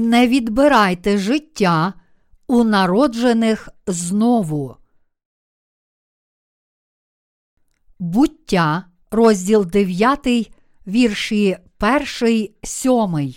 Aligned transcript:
не 0.00 0.28
відбирайте 0.28 1.18
життя 1.18 1.94
у 2.46 2.64
народжених 2.64 3.68
знову. 3.86 4.76
Буття, 7.98 8.84
розділ 9.10 9.66
9, 9.66 10.52
вірші 10.86 11.56
1, 12.20 12.48
7. 12.62 13.34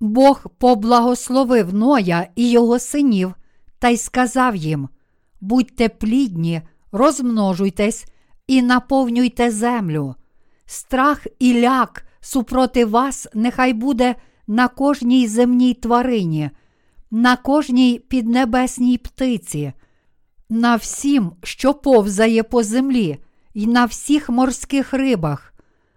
Бог 0.00 0.46
поблагословив 0.58 1.74
Ноя 1.74 2.28
і 2.36 2.50
його 2.50 2.78
синів 2.78 3.34
та 3.78 3.88
й 3.88 3.96
сказав 3.96 4.56
їм: 4.56 4.88
Будьте 5.40 5.88
плідні, 5.88 6.62
розмножуйтесь 6.92 8.06
і 8.46 8.62
наповнюйте 8.62 9.50
землю. 9.50 10.14
Страх 10.66 11.26
і 11.38 11.60
ляк 11.60 12.06
супроти 12.20 12.84
вас 12.84 13.28
нехай 13.34 13.72
буде 13.72 14.14
на 14.46 14.68
кожній 14.68 15.28
земній 15.28 15.74
тварині, 15.74 16.50
на 17.10 17.36
кожній 17.36 18.00
піднебесній 18.08 18.98
птиці, 18.98 19.72
на 20.48 20.76
всім, 20.76 21.32
що 21.42 21.74
повзає 21.74 22.42
по 22.42 22.62
землі, 22.62 23.18
і 23.54 23.66
на 23.66 23.84
всіх 23.84 24.30
морських 24.30 24.92
рибах. 24.92 25.54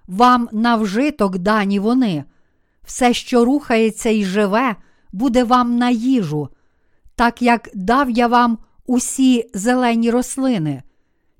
Вам 0.07 0.49
на 0.51 0.75
вжиток 0.75 1.37
дані 1.37 1.79
вони. 1.79 2.23
Все, 2.83 3.13
що 3.13 3.45
рухається 3.45 4.09
і 4.09 4.23
живе, 4.23 4.75
буде 5.11 5.43
вам 5.43 5.77
на 5.77 5.89
їжу, 5.89 6.49
так 7.15 7.41
як 7.41 7.69
дав 7.73 8.09
я 8.09 8.27
вам 8.27 8.57
усі 8.85 9.49
зелені 9.53 10.11
рослини, 10.11 10.83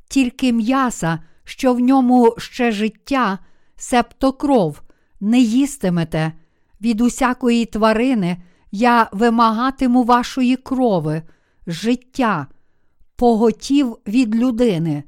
тільки 0.08 0.54
м'яса, 0.54 1.20
що 1.44 1.74
в 1.74 1.80
ньому 1.80 2.36
ще 2.38 2.72
життя, 2.72 3.40
септо 3.76 4.34
кров, 4.34 4.82
не 5.20 5.40
їстимете. 5.40 6.32
Від 6.82 7.02
усякої 7.02 7.66
тварини 7.66 8.38
я 8.72 9.10
вимагатиму 9.12 10.04
вашої 10.04 10.56
крови, 10.56 11.22
життя, 11.68 12.48
поготів 13.16 13.98
від 14.08 14.36
людини. 14.36 15.04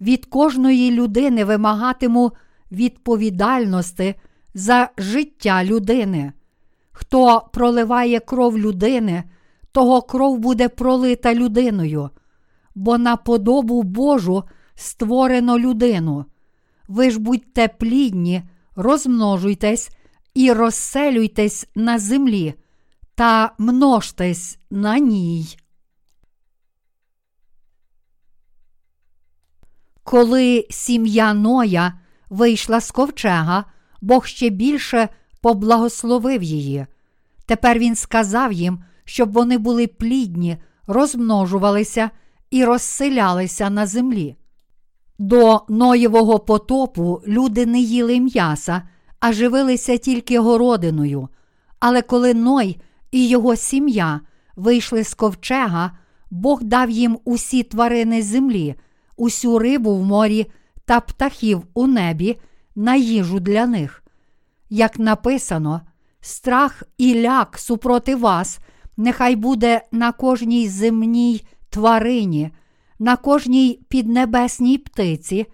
Від 0.00 0.26
кожної 0.26 0.90
людини 0.90 1.44
вимагатиму 1.44 2.32
відповідальності 2.72 4.14
за 4.54 4.90
життя 4.98 5.64
людини. 5.64 6.32
Хто 6.92 7.48
проливає 7.52 8.20
кров 8.20 8.58
людини, 8.58 9.24
того 9.72 10.02
кров 10.02 10.38
буде 10.38 10.68
пролита 10.68 11.34
людиною, 11.34 12.10
бо 12.74 12.98
на 12.98 13.16
подобу 13.16 13.82
Божу 13.82 14.44
створено 14.74 15.58
людину. 15.58 16.24
Ви 16.88 17.10
ж 17.10 17.20
будьте 17.20 17.68
плідні, 17.68 18.42
розмножуйтесь 18.76 19.90
і 20.38 20.52
розселюйтесь 20.52 21.66
на 21.74 21.98
землі 21.98 22.54
та 23.14 23.52
множтесь 23.58 24.58
на 24.70 24.98
ній. 24.98 25.56
Коли 30.02 30.66
сім'я 30.70 31.34
Ноя 31.34 31.92
вийшла 32.30 32.80
з 32.80 32.90
ковчега, 32.90 33.64
Бог 34.00 34.26
ще 34.26 34.50
більше 34.50 35.08
поблагословив 35.40 36.42
її. 36.42 36.86
Тепер 37.46 37.78
він 37.78 37.94
сказав 37.94 38.52
їм, 38.52 38.84
щоб 39.04 39.32
вони 39.32 39.58
були 39.58 39.86
плідні, 39.86 40.56
розмножувалися 40.86 42.10
і 42.50 42.64
розселялися 42.64 43.70
на 43.70 43.86
землі. 43.86 44.36
До 45.18 45.64
Ноєвого 45.68 46.38
потопу 46.38 47.22
люди 47.26 47.66
не 47.66 47.80
їли 47.80 48.20
м'яса, 48.20 48.82
а 49.20 49.32
живилися 49.32 49.96
тільки 49.96 50.38
городиною. 50.38 51.28
Але 51.80 52.02
коли 52.02 52.34
Ной 52.34 52.80
і 53.10 53.28
його 53.28 53.56
сім'я 53.56 54.20
вийшли 54.56 55.04
з 55.04 55.14
ковчега, 55.14 55.92
Бог 56.30 56.62
дав 56.62 56.90
їм 56.90 57.18
усі 57.24 57.62
тварини 57.62 58.22
землі, 58.22 58.74
усю 59.16 59.58
рибу 59.58 59.96
в 59.96 60.04
морі 60.04 60.46
та 60.84 61.00
птахів 61.00 61.62
у 61.74 61.86
небі 61.86 62.38
на 62.76 62.96
їжу 62.96 63.40
для 63.40 63.66
них. 63.66 64.04
Як 64.70 64.98
написано, 64.98 65.80
страх 66.20 66.82
і 66.98 67.20
ляк 67.20 67.58
супроти 67.58 68.16
вас, 68.16 68.58
нехай 68.96 69.36
буде 69.36 69.82
на 69.92 70.12
кожній 70.12 70.68
земній 70.68 71.44
тварині, 71.70 72.50
на 72.98 73.16
кожній 73.16 73.80
піднебесній 73.88 74.78
птиці, 74.78 75.46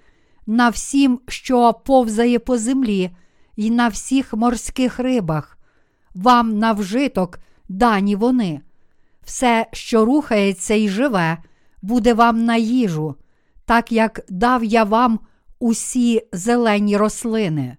на 0.47 0.69
всім, 0.69 1.21
що 1.29 1.73
повзає 1.73 2.39
по 2.39 2.59
землі, 2.59 3.11
і 3.57 3.71
на 3.71 3.89
всіх 3.89 4.35
морських 4.35 4.99
рибах. 4.99 5.59
Вам 6.15 6.59
на 6.59 6.73
вжиток 6.73 7.39
дані 7.69 8.17
вони. 8.17 8.61
Все, 9.25 9.67
що 9.73 10.05
рухається 10.05 10.75
і 10.75 10.89
живе, 10.89 11.39
буде 11.83 12.15
вам 12.15 12.45
на 12.45 12.57
їжу, 12.57 13.15
так 13.65 13.93
як 13.93 14.21
дав 14.29 14.65
я 14.65 14.85
вам 14.85 15.21
усі 15.59 16.23
зелені 16.33 16.97
рослини. 16.97 17.77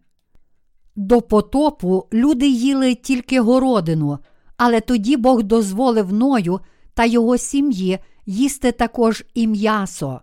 До 0.96 1.22
потопу 1.22 2.08
люди 2.14 2.48
їли 2.48 2.96
тільки 2.96 3.40
городину, 3.40 4.20
але 4.58 4.82
тоді 4.82 5.18
Бог 5.18 5.44
дозволив 5.44 6.14
Ною 6.14 6.60
та 6.94 7.06
його 7.06 7.38
сім'ї 7.38 8.00
їсти 8.26 8.72
також 8.72 9.24
і 9.34 9.48
м'ясо. 9.48 10.22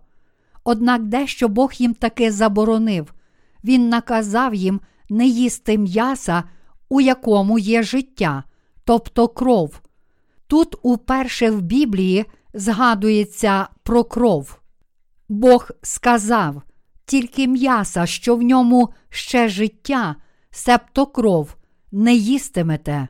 Однак 0.63 1.03
дещо 1.03 1.47
Бог 1.47 1.73
їм 1.73 1.93
таки 1.93 2.31
заборонив, 2.31 3.13
Він 3.63 3.89
наказав 3.89 4.55
їм 4.55 4.81
не 5.09 5.25
їсти 5.25 5.77
м'яса, 5.77 6.43
у 6.89 7.01
якому 7.01 7.59
є 7.59 7.83
життя, 7.83 8.43
тобто 8.83 9.27
кров. 9.27 9.81
Тут 10.47 10.75
уперше 10.81 11.51
в 11.51 11.61
Біблії 11.61 12.25
згадується 12.53 13.67
про 13.83 14.03
кров. 14.03 14.59
Бог 15.29 15.69
сказав, 15.81 16.61
тільки 17.05 17.47
м'яса, 17.47 18.05
що 18.05 18.35
в 18.35 18.41
ньому 18.41 18.89
ще 19.09 19.49
життя, 19.49 20.15
септо 20.51 21.05
кров, 21.05 21.55
не 21.91 22.13
їстимете. 22.13 23.07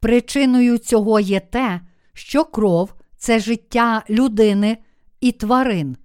Причиною 0.00 0.78
цього 0.78 1.20
є 1.20 1.40
те, 1.40 1.80
що 2.12 2.44
кров 2.44 2.94
це 3.16 3.40
життя 3.40 4.02
людини 4.10 4.78
і 5.20 5.32
тварин. 5.32 5.96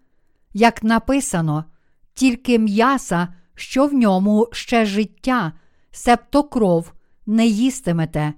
Як 0.54 0.84
написано, 0.84 1.66
тільки 2.14 2.60
м'яса, 2.60 3.28
що 3.60 3.88
в 3.88 3.94
ньому 3.94 4.48
ще 4.52 4.86
життя, 4.86 5.54
септо 5.92 6.44
кров, 6.44 6.94
не 7.26 7.48
їстимете. 7.48 8.34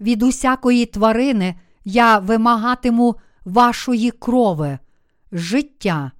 Від 0.00 0.22
усякої 0.22 0.86
тварини 0.86 1.54
я 1.84 2.18
вимагатиму 2.18 3.16
вашої 3.44 4.10
крови, 4.10 4.78
життя, 5.32 6.12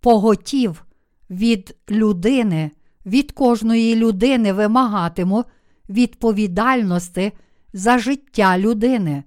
поготів 0.00 0.84
від 1.30 1.76
людини, 1.90 2.70
від 3.06 3.32
кожної 3.32 3.96
людини 3.96 4.52
вимагатиму 4.52 5.44
відповідальності 5.88 7.32
за 7.72 7.98
життя 7.98 8.58
людини. 8.58 9.24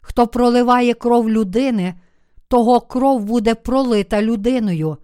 Хто 0.00 0.26
проливає 0.26 0.94
кров 0.94 1.30
людини, 1.30 1.94
того 2.48 2.80
кров 2.80 3.24
буде 3.24 3.54
пролита 3.54 4.22
людиною, 4.22 4.96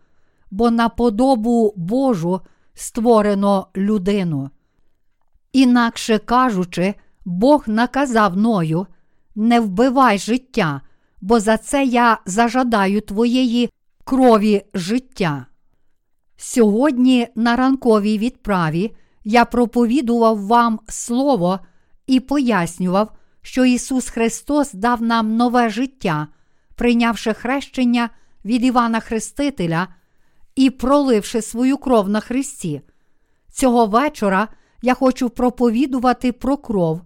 бо 0.50 0.70
на 0.70 0.88
подобу 0.88 1.72
Божу 1.76 2.40
створено 2.78 3.66
людину. 3.76 4.50
Інакше 5.52 6.18
кажучи, 6.18 6.94
Бог 7.24 7.64
наказав 7.66 8.36
Ною, 8.36 8.86
не 9.34 9.60
вбивай 9.60 10.18
життя, 10.18 10.80
бо 11.20 11.40
за 11.40 11.56
це 11.56 11.84
я 11.84 12.18
зажадаю 12.26 13.00
твоєї 13.00 13.70
крові 14.04 14.62
життя. 14.74 15.46
Сьогодні 16.36 17.28
на 17.34 17.56
ранковій 17.56 18.18
відправі 18.18 18.96
я 19.24 19.44
проповідував 19.44 20.46
вам 20.46 20.80
Слово 20.88 21.60
і 22.06 22.20
пояснював, 22.20 23.12
що 23.42 23.64
Ісус 23.64 24.08
Христос 24.08 24.72
дав 24.72 25.02
нам 25.02 25.36
нове 25.36 25.70
життя, 25.70 26.26
прийнявши 26.74 27.34
хрещення 27.34 28.10
від 28.44 28.64
Івана 28.64 29.00
Хрестителя 29.00 29.88
і 30.58 30.70
проливши 30.70 31.42
свою 31.42 31.76
кров 31.76 32.08
на 32.08 32.20
Христі. 32.20 32.80
Цього 33.52 33.86
вечора 33.86 34.48
я 34.82 34.94
хочу 34.94 35.30
проповідувати 35.30 36.32
про 36.32 36.56
кров, 36.56 37.00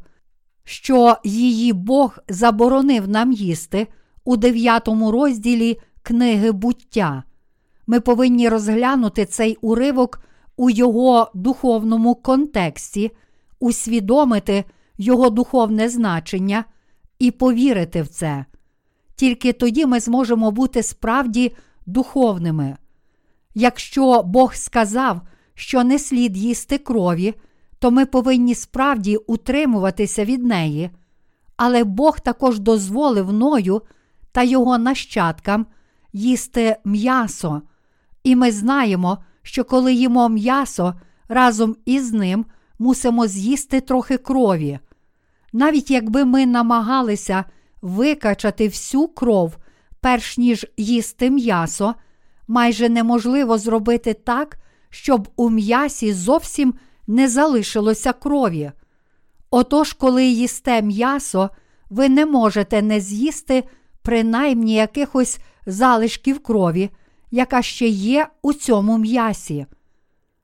що 0.64 1.16
її 1.24 1.72
Бог 1.72 2.18
заборонив 2.28 3.08
нам 3.08 3.32
їсти 3.32 3.86
у 4.24 4.36
9 4.36 4.88
розділі 4.88 5.78
книги 6.02 6.52
буття. 6.52 7.22
Ми 7.86 8.00
повинні 8.00 8.48
розглянути 8.48 9.24
цей 9.24 9.58
уривок 9.60 10.20
у 10.56 10.70
його 10.70 11.30
духовному 11.34 12.14
контексті, 12.14 13.10
усвідомити 13.60 14.64
його 14.98 15.30
духовне 15.30 15.88
значення 15.88 16.64
і 17.18 17.30
повірити 17.30 18.02
в 18.02 18.08
це. 18.08 18.44
Тільки 19.16 19.52
тоді 19.52 19.86
ми 19.86 20.00
зможемо 20.00 20.50
бути 20.50 20.82
справді 20.82 21.52
духовними. 21.86 22.76
Якщо 23.54 24.22
Бог 24.22 24.54
сказав, 24.54 25.20
що 25.54 25.84
не 25.84 25.98
слід 25.98 26.36
їсти 26.36 26.78
крові, 26.78 27.34
то 27.78 27.90
ми 27.90 28.06
повинні 28.06 28.54
справді 28.54 29.16
утримуватися 29.16 30.24
від 30.24 30.44
неї. 30.44 30.90
але 31.56 31.84
Бог 31.84 32.20
також 32.20 32.58
дозволив 32.58 33.32
Ною 33.32 33.82
та 34.32 34.42
його 34.42 34.78
нащадкам 34.78 35.66
їсти 36.12 36.76
м'ясо. 36.84 37.62
І 38.24 38.36
ми 38.36 38.52
знаємо, 38.52 39.18
що 39.42 39.64
коли 39.64 39.94
їмо 39.94 40.28
м'ясо, 40.28 40.94
разом 41.28 41.76
із 41.84 42.12
ним 42.12 42.46
мусимо 42.78 43.26
з'їсти 43.26 43.80
трохи 43.80 44.16
крові. 44.16 44.78
Навіть 45.52 45.90
якби 45.90 46.24
ми 46.24 46.46
намагалися 46.46 47.44
викачати 47.82 48.68
всю 48.68 49.08
кров, 49.08 49.56
перш 50.00 50.38
ніж 50.38 50.66
їсти 50.76 51.30
м'ясо, 51.30 51.94
майже 52.48 52.88
неможливо 52.88 53.58
зробити 53.58 54.14
так, 54.14 54.58
щоб 54.90 55.28
у 55.36 55.50
м'ясі 55.50 56.12
зовсім 56.12 56.74
не 57.06 57.28
залишилося 57.28 58.12
крові. 58.12 58.72
Отож, 59.50 59.92
коли 59.92 60.24
їсте 60.24 60.82
м'ясо, 60.82 61.50
ви 61.90 62.08
не 62.08 62.26
можете 62.26 62.82
не 62.82 63.00
з'їсти 63.00 63.64
принаймні 64.02 64.74
якихось 64.74 65.38
залишків 65.66 66.42
крові, 66.42 66.90
яка 67.30 67.62
ще 67.62 67.86
є 67.86 68.26
у 68.42 68.52
цьому 68.52 68.98
м'ясі. 68.98 69.66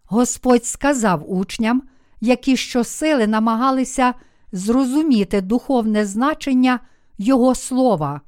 Господь 0.05 0.65
сказав 0.65 1.33
учням, 1.33 1.83
які 2.21 2.57
щосили 2.57 3.27
намагалися 3.27 4.15
зрозуміти 4.53 5.41
духовне 5.41 6.07
значення 6.07 6.81
Його 7.19 7.55
слова. 7.55 8.21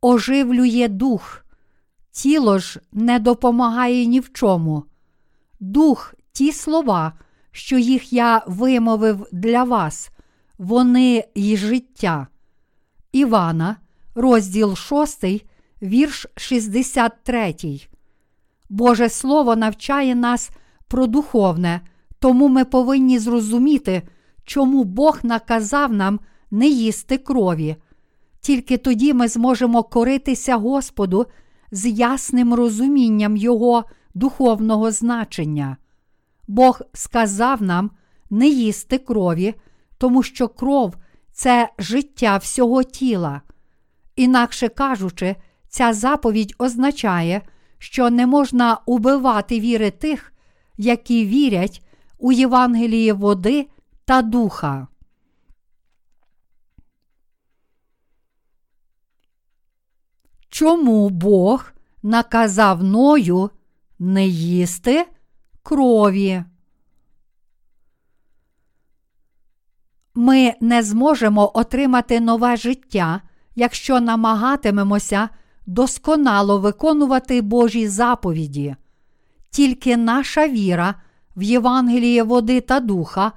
Оживлює 0.00 0.88
дух, 0.88 1.45
тіло 2.16 2.58
ж 2.58 2.80
не 2.92 3.18
допомагає 3.18 4.06
ні 4.06 4.20
в 4.20 4.32
чому. 4.32 4.84
Дух, 5.60 6.14
ті 6.32 6.52
слова, 6.52 7.12
що 7.50 7.78
їх 7.78 8.12
я 8.12 8.42
вимовив 8.46 9.26
для 9.32 9.64
вас, 9.64 10.10
вони 10.58 11.24
й 11.34 11.56
життя. 11.56 12.26
Івана, 13.12 13.76
розділ 14.14 14.76
6, 14.76 15.24
вірш 15.82 16.26
63. 16.36 17.54
Боже 18.68 19.08
Слово 19.08 19.56
навчає 19.56 20.14
нас 20.14 20.50
про 20.88 21.06
духовне, 21.06 21.80
тому 22.18 22.48
ми 22.48 22.64
повинні 22.64 23.18
зрозуміти, 23.18 24.02
чому 24.44 24.84
Бог 24.84 25.20
наказав 25.22 25.92
нам 25.92 26.20
не 26.50 26.66
їсти 26.68 27.18
крові. 27.18 27.76
Тільки 28.40 28.76
тоді 28.76 29.14
ми 29.14 29.28
зможемо 29.28 29.82
коритися 29.82 30.56
Господу 30.56 31.26
з 31.70 31.86
ясним 31.86 32.54
розумінням 32.54 33.36
Його 33.36 33.84
духовного 34.14 34.90
значення. 34.90 35.76
Бог 36.48 36.80
сказав 36.92 37.62
нам 37.62 37.90
не 38.30 38.48
їсти 38.48 38.98
крові, 38.98 39.54
тому 39.98 40.22
що 40.22 40.48
кров 40.48 40.96
це 41.32 41.68
життя 41.78 42.36
всього 42.36 42.82
тіла. 42.82 43.40
Інакше 44.16 44.68
кажучи, 44.68 45.36
ця 45.68 45.92
заповідь 45.92 46.54
означає, 46.58 47.42
що 47.78 48.10
не 48.10 48.26
можна 48.26 48.78
убивати 48.86 49.60
віри 49.60 49.90
тих, 49.90 50.32
які 50.76 51.26
вірять 51.26 51.82
у 52.18 52.32
Євангеліє 52.32 53.12
води 53.12 53.68
та 54.04 54.22
духа. 54.22 54.86
Чому 60.56 61.10
Бог 61.10 61.72
наказав 62.02 62.84
Ною 62.84 63.50
не 63.98 64.26
їсти 64.26 65.06
крові? 65.62 66.44
Ми 70.14 70.54
не 70.60 70.82
зможемо 70.82 71.50
отримати 71.54 72.20
нове 72.20 72.56
життя, 72.56 73.20
якщо 73.54 74.00
намагатимемося 74.00 75.28
досконало 75.66 76.58
виконувати 76.60 77.42
Божі 77.42 77.88
заповіді. 77.88 78.76
Тільки 79.50 79.96
наша 79.96 80.48
віра 80.48 80.94
в 81.36 81.42
Євангеліє 81.42 82.22
води 82.22 82.60
та 82.60 82.80
духа 82.80 83.32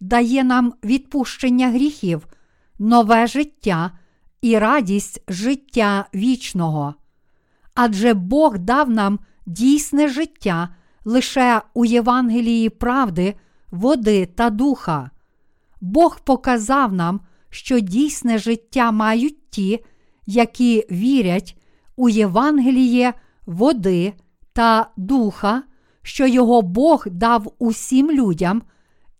дає 0.00 0.44
нам 0.44 0.74
відпущення 0.84 1.68
гріхів, 1.68 2.26
нове 2.78 3.26
життя 3.26 3.90
і 4.44 4.58
радість 4.58 5.22
життя 5.28 6.06
вічного. 6.14 6.94
Адже 7.74 8.14
Бог 8.14 8.58
дав 8.58 8.90
нам 8.90 9.18
дійсне 9.46 10.08
життя 10.08 10.68
лише 11.04 11.62
у 11.74 11.84
Євангелії 11.84 12.70
правди, 12.70 13.34
води 13.70 14.26
та 14.26 14.50
духа. 14.50 15.10
Бог 15.80 16.20
показав 16.20 16.92
нам, 16.92 17.20
що 17.50 17.80
дійсне 17.80 18.38
життя 18.38 18.92
мають 18.92 19.50
ті, 19.50 19.84
які 20.26 20.86
вірять 20.90 21.56
у 21.96 22.08
Євангеліє 22.08 23.14
води 23.46 24.12
та 24.52 24.90
духа, 24.96 25.62
що 26.02 26.26
його 26.26 26.62
Бог 26.62 27.04
дав 27.06 27.52
усім 27.58 28.10
людям, 28.10 28.62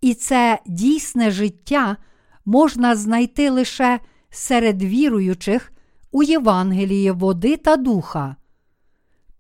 і 0.01 0.15
це 0.15 0.59
дійсне 0.67 1.31
життя 1.31 1.97
можна 2.45 2.97
знайти 2.97 3.51
лише 3.51 4.01
серед 4.35 4.83
віруючих 4.83 5.73
у 6.13 6.23
Євангелії 6.23 7.11
води 7.11 7.57
та 7.57 7.77
духа. 7.77 8.37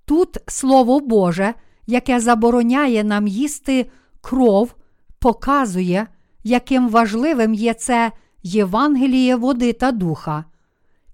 Тут 0.05 0.39
Слово 0.47 1.01
Боже, 1.01 1.55
яке 1.87 2.21
забороняє 2.21 3.05
нам 3.05 3.27
їсти 3.27 3.91
кров, 4.21 4.75
показує, 5.19 6.07
яким 6.45 6.89
важливим 6.89 7.55
є 7.55 7.75
це 7.75 8.13
Євангеліє 8.43 9.37
води 9.37 9.73
та 9.73 9.93
духа. 9.93 10.45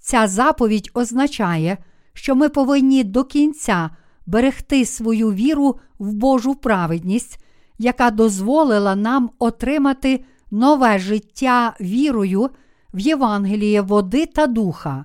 Ця 0.00 0.26
заповідь 0.26 0.91
означає, 0.94 1.79
що 2.12 2.35
ми 2.35 2.49
повинні 2.49 3.05
до 3.05 3.25
кінця 3.25 3.91
берегти 4.26 4.87
свою 4.87 5.33
віру 5.33 5.81
в 5.99 6.12
Божу 6.12 6.55
праведність, 6.55 7.44
яка 7.79 8.11
дозволила 8.11 8.97
нам 8.97 9.31
отримати 9.38 10.25
нове 10.50 10.99
життя 10.99 11.75
вірою 11.81 12.50
в 12.94 12.99
Євангеліє 12.99 13.80
води 13.80 14.26
та 14.26 14.47
духа. 14.47 15.04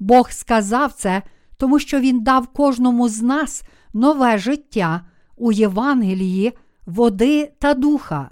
Бог 0.00 0.30
сказав 0.30 0.92
це, 0.92 1.22
тому 1.56 1.78
що 1.78 2.00
Він 2.00 2.22
дав 2.22 2.46
кожному 2.46 3.08
з 3.08 3.22
нас 3.22 3.62
нове 3.94 4.38
життя 4.38 5.00
у 5.36 5.52
Євангелії 5.52 6.52
води 6.86 7.52
та 7.58 7.74
духа. 7.74 8.30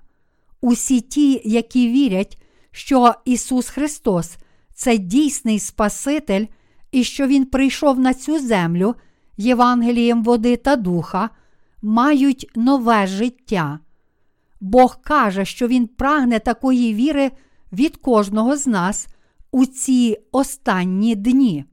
Усі 0.60 1.00
ті, 1.00 1.42
які 1.44 1.88
вірять, 1.88 2.42
що 2.70 3.14
Ісус 3.24 3.68
Христос 3.68 4.36
це 4.74 4.98
дійсний 4.98 5.58
Спаситель 5.58 6.46
і 6.92 7.04
що 7.04 7.26
Він 7.26 7.44
прийшов 7.44 8.00
на 8.00 8.14
цю 8.14 8.38
землю 8.38 8.94
Євангелієм 9.36 10.22
води 10.22 10.56
та 10.56 10.76
духа, 10.76 11.30
мають 11.82 12.50
нове 12.54 13.06
життя. 13.06 13.78
Бог 14.60 15.00
каже, 15.02 15.44
що 15.44 15.68
Він 15.68 15.86
прагне 15.86 16.38
такої 16.38 16.94
віри 16.94 17.30
від 17.72 17.96
кожного 17.96 18.56
з 18.56 18.66
нас 18.66 19.08
у 19.50 19.66
ці 19.66 20.18
останні 20.32 21.14
дні. 21.14 21.64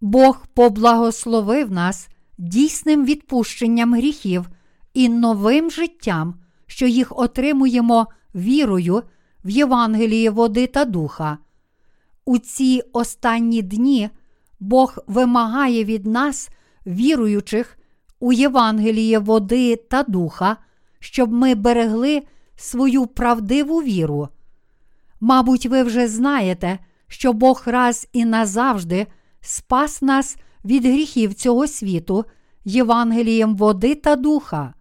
Бог 0.00 0.46
поблагословив 0.54 1.70
нас 1.70 2.08
дійсним 2.38 3.04
відпущенням 3.04 3.94
гріхів 3.94 4.48
і 4.94 5.08
новим 5.08 5.70
життям, 5.70 6.34
що 6.66 6.86
їх 6.86 7.18
отримуємо 7.18 8.06
вірою 8.34 9.02
в 9.44 9.50
Євангеліє 9.50 10.30
води 10.30 10.66
та 10.66 10.84
духа. 10.84 11.38
У 12.24 12.38
ці 12.38 12.82
останні 12.92 13.62
дні 13.62 14.10
Бог 14.60 14.98
вимагає 15.06 15.84
від 15.84 16.06
нас, 16.06 16.50
віруючих 16.86 17.78
у 18.20 18.32
Євангеліє 18.32 19.18
води 19.18 19.76
та 19.76 20.02
духа, 20.02 20.56
щоб 21.00 21.32
ми 21.32 21.54
берегли 21.54 22.22
свою 22.56 23.06
правдиву 23.06 23.82
віру. 23.82 24.28
Мабуть, 25.20 25.66
ви 25.66 25.82
вже 25.82 26.08
знаєте, 26.08 26.78
що 27.08 27.32
Бог 27.32 27.62
раз 27.66 28.08
і 28.12 28.24
назавжди 28.24 29.06
спас 29.40 30.02
нас 30.02 30.36
від 30.64 30.84
гріхів 30.84 31.34
цього 31.34 31.66
світу 31.66 32.24
Євангелієм 32.64 33.56
води 33.56 33.94
та 33.94 34.16
духа. 34.16 34.74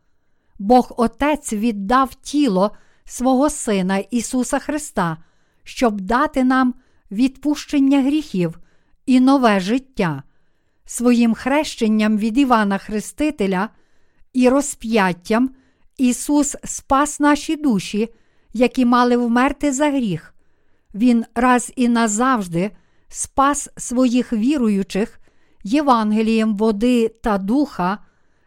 Бог 0.60 0.94
Отець 0.98 1.54
віддав 1.54 2.14
тіло 2.14 2.72
свого 3.06 3.50
Сина 3.50 3.98
Ісуса 3.98 4.60
Христа, 4.60 5.18
щоб 5.64 6.02
дати 6.02 6.44
нам 6.44 6.74
відпущення 7.12 8.02
гріхів 8.02 8.60
і 9.06 9.20
нове 9.20 9.60
життя. 9.60 10.24
Своїм 10.86 11.34
хрещенням 11.34 12.18
від 12.18 12.38
Івана 12.38 12.78
Хрестителя 12.78 13.70
і 14.34 14.50
розп'яттям 14.50 15.50
Ісус 15.98 16.56
спас 16.64 17.20
наші 17.20 17.56
душі, 17.56 18.10
які 18.56 18.86
мали 18.86 19.18
вмерти 19.18 19.74
за 19.74 19.92
гріх. 19.92 20.34
Він 20.94 21.26
раз 21.36 21.74
і 21.76 21.88
назавжди 21.88 22.72
спас 23.08 23.70
своїх 23.78 24.34
віруючих 24.34 25.20
Євангелієм 25.64 26.56
води 26.56 27.08
та 27.08 27.38
духа, 27.38 27.98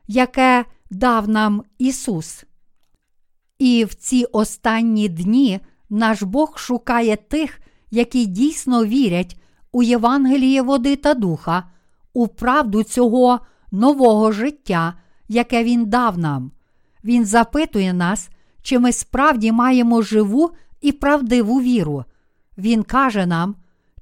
яке 0.07 0.65
дав 0.91 1.29
нам 1.29 1.63
Ісус. 1.79 2.45
І 3.59 3.85
в 3.85 3.95
ці 3.95 4.25
останні 4.25 5.09
дні 5.09 5.61
наш 5.91 6.23
Бог 6.23 6.59
шукає 6.59 7.17
тих, 7.17 7.61
які 7.91 8.27
дійсно 8.27 8.85
вірять 8.85 9.41
у 9.73 9.83
Євангеліє 9.83 10.63
води 10.63 10.97
та 10.97 11.15
духа, 11.15 11.65
у 12.13 12.29
правду 12.29 12.83
цього 12.83 13.41
нового 13.73 14.33
життя, 14.33 14.95
яке 15.29 15.65
Він 15.65 15.87
дав 15.87 16.19
нам. 16.19 16.53
Він 17.05 17.25
запитує 17.25 17.93
нас, 17.93 18.31
чи 18.63 18.79
ми 18.79 18.93
справді 18.93 19.53
маємо 19.53 20.03
живу 20.03 20.51
і 20.81 20.93
правдиву 20.93 21.61
віру. 21.61 22.05
Він 22.59 22.83
каже 22.83 23.27
нам, 23.27 23.55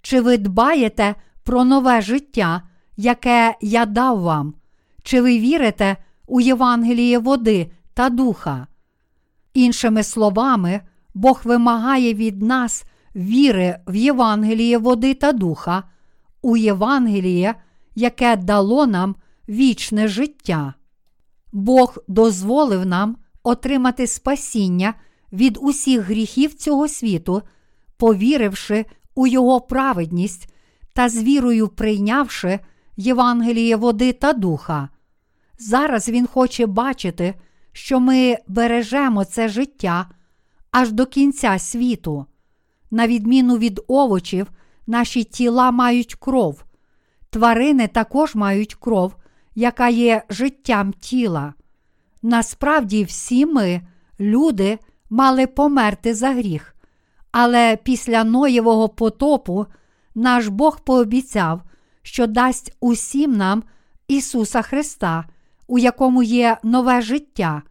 чи 0.02 0.20
ви 0.20 0.38
дбаєте 0.38 1.14
про 1.44 1.64
нове 1.64 2.00
життя, 2.00 2.62
яке 2.96 3.54
я 3.60 3.86
дав 3.86 4.20
вам, 4.20 4.54
чи 5.02 5.20
ви 5.20 5.38
вірите 5.38 5.96
у 6.26 6.40
Євангеліє 6.40 7.18
води 7.18 7.70
та 7.94 8.08
духа. 8.10 8.66
Іншими 9.54 10.02
словами, 10.02 10.80
Бог 11.14 11.40
вимагає 11.44 12.14
від 12.14 12.42
нас 12.42 12.84
віри 13.16 13.78
в 13.86 13.94
Євангеліє 13.94 14.78
води 14.78 15.14
та 15.14 15.32
духа, 15.32 15.82
у 16.42 16.56
Євангеліє, 16.56 17.54
яке 17.94 18.36
дало 18.36 18.86
нам 18.86 19.16
вічне 19.48 20.08
життя. 20.08 20.74
Бог 21.52 21.96
дозволив 22.08 22.86
нам 22.86 23.16
отримати 23.46 24.06
спасіння 24.06 24.94
від 25.32 25.58
усіх 25.60 26.00
гріхів 26.00 26.54
цього 26.54 26.88
світу, 26.88 27.42
повіривши 27.96 28.84
у 29.14 29.26
Його 29.26 29.60
праведність 29.60 30.52
та 30.92 31.08
з 31.08 31.22
вірою 31.22 31.68
прийнявши 31.68 32.58
Євангеліє 32.96 33.76
води 33.76 34.12
та 34.12 34.32
духа. 34.32 34.88
Зараз 35.58 36.08
Він 36.08 36.26
хоче 36.26 36.66
бачити, 36.66 37.34
що 37.72 38.00
ми 38.00 38.36
бережемо 38.48 39.24
це 39.24 39.48
життя 39.48 40.10
аж 40.70 40.92
до 40.92 41.06
кінця 41.06 41.58
світу. 41.58 42.26
На 42.90 43.06
відміну 43.06 43.58
від 43.58 43.80
овочів, 43.88 44.46
наші 44.86 45.24
тіла 45.24 45.70
мають 45.70 46.14
кров. 46.14 46.64
Тварини 47.30 47.88
також 47.88 48.34
мають 48.34 48.74
кров, 48.74 49.16
яка 49.54 49.88
є 49.88 50.22
життям 50.30 50.92
тіла. 50.92 51.54
Насправді, 52.22 53.04
всі 53.04 53.46
ми, 53.46 53.80
люди, 54.20 54.78
мали 55.10 55.46
померти 55.46 56.14
за 56.14 56.30
гріх, 56.30 56.74
але 57.32 57.78
після 57.82 58.24
Ноєвого 58.24 58.88
потопу 58.88 59.66
наш 60.14 60.48
Бог 60.48 60.80
пообіцяв, 60.80 61.62
що 62.02 62.26
дасть 62.26 62.76
усім 62.80 63.36
нам 63.36 63.62
Ісуса 64.08 64.62
Христа, 64.62 65.24
у 65.66 65.78
якому 65.78 66.22
є 66.22 66.58
нове 66.62 67.00
життя, 67.00 67.62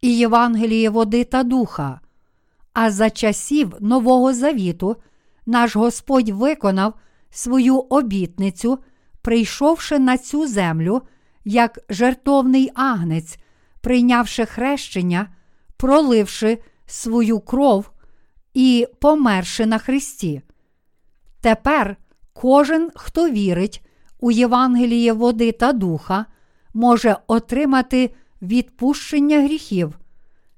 і 0.00 0.16
Євангеліє 0.16 0.90
води 0.90 1.24
та 1.24 1.42
духа. 1.42 2.00
А 2.72 2.90
за 2.90 3.10
часів 3.10 3.74
Нового 3.80 4.32
Завіту 4.32 4.96
наш 5.46 5.76
Господь 5.76 6.28
виконав 6.28 6.94
свою 7.30 7.78
обітницю, 7.78 8.78
прийшовши 9.22 9.98
на 9.98 10.18
цю 10.18 10.46
землю 10.46 11.02
як 11.44 11.78
жертовний 11.88 12.70
агнець, 12.74 13.38
прийнявши 13.86 14.46
хрещення, 14.46 15.28
проливши 15.76 16.58
свою 16.86 17.40
кров 17.40 17.90
і 18.54 18.86
померши 19.00 19.66
на 19.66 19.78
Христі. 19.78 20.42
Тепер 21.40 21.96
кожен, 22.32 22.90
хто 22.94 23.30
вірить 23.30 23.86
у 24.20 24.30
Євангеліє 24.30 25.12
води 25.12 25.52
та 25.52 25.72
духа, 25.72 26.26
може 26.74 27.16
отримати 27.26 28.10
відпущення 28.42 29.42
гріхів, 29.42 29.98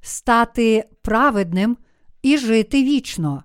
стати 0.00 0.84
праведним 1.02 1.76
і 2.22 2.38
жити 2.38 2.82
вічно. 2.82 3.42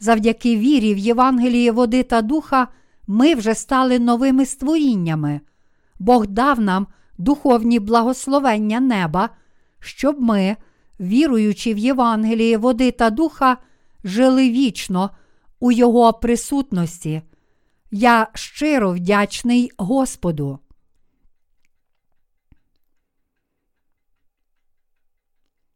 Завдяки 0.00 0.56
вірі 0.56 0.94
в 0.94 0.98
Євангеліє 0.98 1.72
води 1.72 2.02
та 2.02 2.22
духа 2.22 2.68
ми 3.06 3.34
вже 3.34 3.54
стали 3.54 3.98
новими 3.98 4.46
створіннями. 4.46 5.40
Бог 5.98 6.26
дав 6.26 6.60
нам 6.60 6.86
духовні 7.18 7.80
благословення 7.80 8.80
неба, 8.80 9.30
щоб 9.80 10.20
ми, 10.20 10.56
віруючи 11.00 11.74
в 11.74 11.78
Євангеліє 11.78 12.58
води 12.58 12.90
та 12.90 13.10
духа, 13.10 13.56
жили 14.04 14.50
вічно 14.50 15.10
у 15.60 15.72
Його 15.72 16.12
присутності. 16.12 17.22
Я 17.90 18.28
щиро 18.34 18.92
вдячний 18.92 19.70
Господу. 19.76 20.58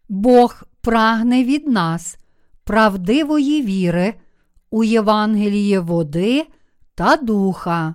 Бог 0.09 0.63
прагне 0.81 1.45
від 1.45 1.69
нас 1.69 2.19
правдивої 2.65 3.63
віри 3.63 4.15
у 4.71 4.85
Євангеліє 4.85 5.81
води 5.81 6.47
та 6.95 7.17
духа. 7.17 7.95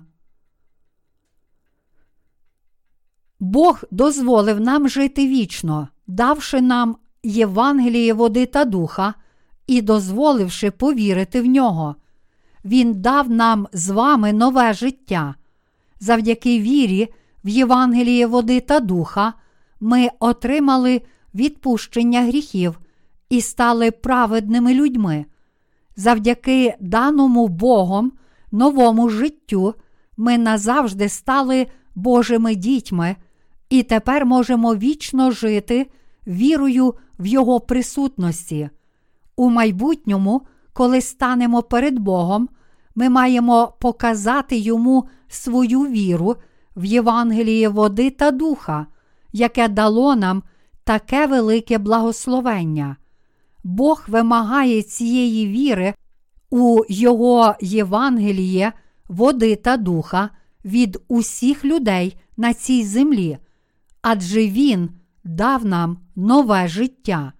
Бог 3.40 3.84
дозволив 3.90 4.60
нам 4.60 4.88
жити 4.88 5.28
вічно, 5.28 5.88
давши 6.06 6.60
нам 6.60 6.96
Євангеліє 7.22 8.12
води 8.12 8.46
та 8.46 8.64
духа 8.64 9.14
і 9.66 9.82
дозволивши 9.82 10.70
повірити 10.70 11.40
в 11.40 11.46
нього. 11.46 11.96
Він 12.64 12.94
дав 12.94 13.30
нам 13.30 13.66
з 13.72 13.88
вами 13.90 14.32
нове 14.32 14.72
життя. 14.72 15.34
Завдяки 16.00 16.60
вірі 16.60 17.08
в 17.44 17.48
Євангеліє 17.48 18.26
води 18.26 18.60
та 18.60 18.80
духа 18.80 19.32
ми 19.80 20.08
отримали 20.20 21.02
відпущення 21.34 22.22
гріхів 22.22 22.78
і 23.28 23.40
стали 23.40 23.90
праведними 23.90 24.74
людьми. 24.74 25.24
Завдяки 25.96 26.74
даному 26.80 27.48
Богом 27.48 28.12
новому 28.52 29.08
життю 29.08 29.74
ми 30.16 30.38
назавжди 30.38 31.08
стали 31.08 31.66
Божими 31.94 32.54
дітьми 32.54 33.16
і 33.70 33.82
тепер 33.82 34.26
можемо 34.26 34.74
вічно 34.74 35.30
жити 35.30 35.90
вірою 36.26 36.94
в 37.18 37.26
Його 37.26 37.60
присутності. 37.60 38.70
У 39.36 39.50
майбутньому, 39.50 40.42
коли 40.72 41.00
станемо 41.00 41.62
перед 41.62 41.98
Богом, 41.98 42.48
ми 42.94 43.08
маємо 43.08 43.74
показати 43.80 44.56
Йому 44.56 45.08
свою 45.28 45.80
віру 45.80 46.36
в 46.76 46.84
Євангеліє 46.84 47.68
води 47.68 48.10
та 48.10 48.30
духа, 48.30 48.86
яке 49.32 49.68
дало 49.68 50.16
нам 50.16 50.42
таке 50.84 51.26
велике 51.26 51.78
благословення. 51.78 52.96
Бог 53.64 54.04
вимагає 54.08 54.82
цієї 54.82 55.46
віри 55.48 55.94
у 56.50 56.82
Його 56.88 57.54
Євангеліє, 57.60 58.72
води 59.08 59.56
та 59.56 59.76
духа 59.76 60.30
від 60.64 60.98
усіх 61.08 61.64
людей 61.64 62.16
на 62.36 62.54
цій 62.54 62.84
землі, 62.84 63.38
адже 64.02 64.46
Він 64.46 64.90
дав 65.24 65.64
нам 65.64 65.98
нове 66.16 66.68
життя. 66.68 67.32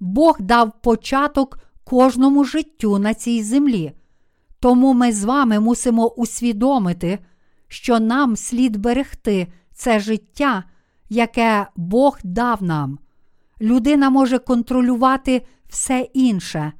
Бог 0.00 0.40
дав 0.40 0.72
початок 0.82 1.58
кожному 1.84 2.44
життю 2.44 2.98
на 2.98 3.14
цій 3.14 3.42
землі. 3.42 3.92
Тому 4.60 4.94
ми 4.94 5.12
з 5.12 5.24
вами 5.24 5.60
мусимо 5.60 6.08
усвідомити, 6.08 7.18
що 7.68 8.00
нам 8.00 8.36
слід 8.36 8.76
берегти 8.76 9.52
це 9.74 10.00
життя, 10.00 10.64
яке 11.08 11.66
Бог 11.76 12.18
дав 12.24 12.62
нам. 12.62 12.98
Людина 13.60 14.10
може 14.10 14.38
контролювати 14.38 15.46
все 15.68 16.08
інше, 16.14 16.72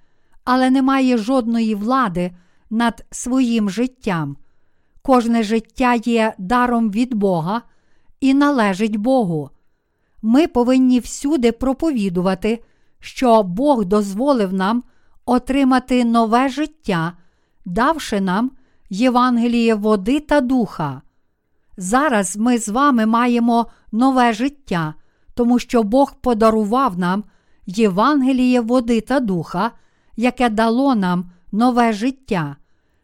але 0.44 0.70
не 0.70 0.82
має 0.82 1.18
жодної 1.18 1.74
влади 1.74 2.32
над 2.70 3.04
своїм 3.10 3.70
життям. 3.70 4.36
Кожне 5.02 5.42
життя 5.42 5.94
є 5.94 6.34
даром 6.38 6.90
від 6.90 7.14
Бога 7.14 7.62
і 8.20 8.34
належить 8.34 8.96
Богу. 8.96 9.50
Ми 10.22 10.46
повинні 10.46 11.00
всюди 11.00 11.52
проповідувати, 11.52 12.64
що 13.00 13.42
Бог 13.42 13.84
дозволив 13.84 14.52
нам 14.52 14.82
отримати 15.26 16.04
нове 16.04 16.48
життя, 16.48 17.12
давши 17.64 18.20
нам 18.20 18.50
Євангеліє 18.90 19.74
води 19.74 20.20
та 20.20 20.40
духа. 20.40 21.02
Зараз 21.76 22.36
ми 22.36 22.58
з 22.58 22.68
вами 22.68 23.06
маємо 23.06 23.66
нове 23.92 24.32
життя, 24.32 24.94
тому 25.34 25.58
що 25.58 25.82
Бог 25.82 26.14
подарував 26.20 26.98
нам 26.98 27.24
Євангеліє 27.66 28.60
води 28.60 29.00
та 29.00 29.20
духа, 29.20 29.70
яке 30.16 30.48
дало 30.48 30.94
нам 30.94 31.30
нове 31.52 31.92
життя. 31.92 32.56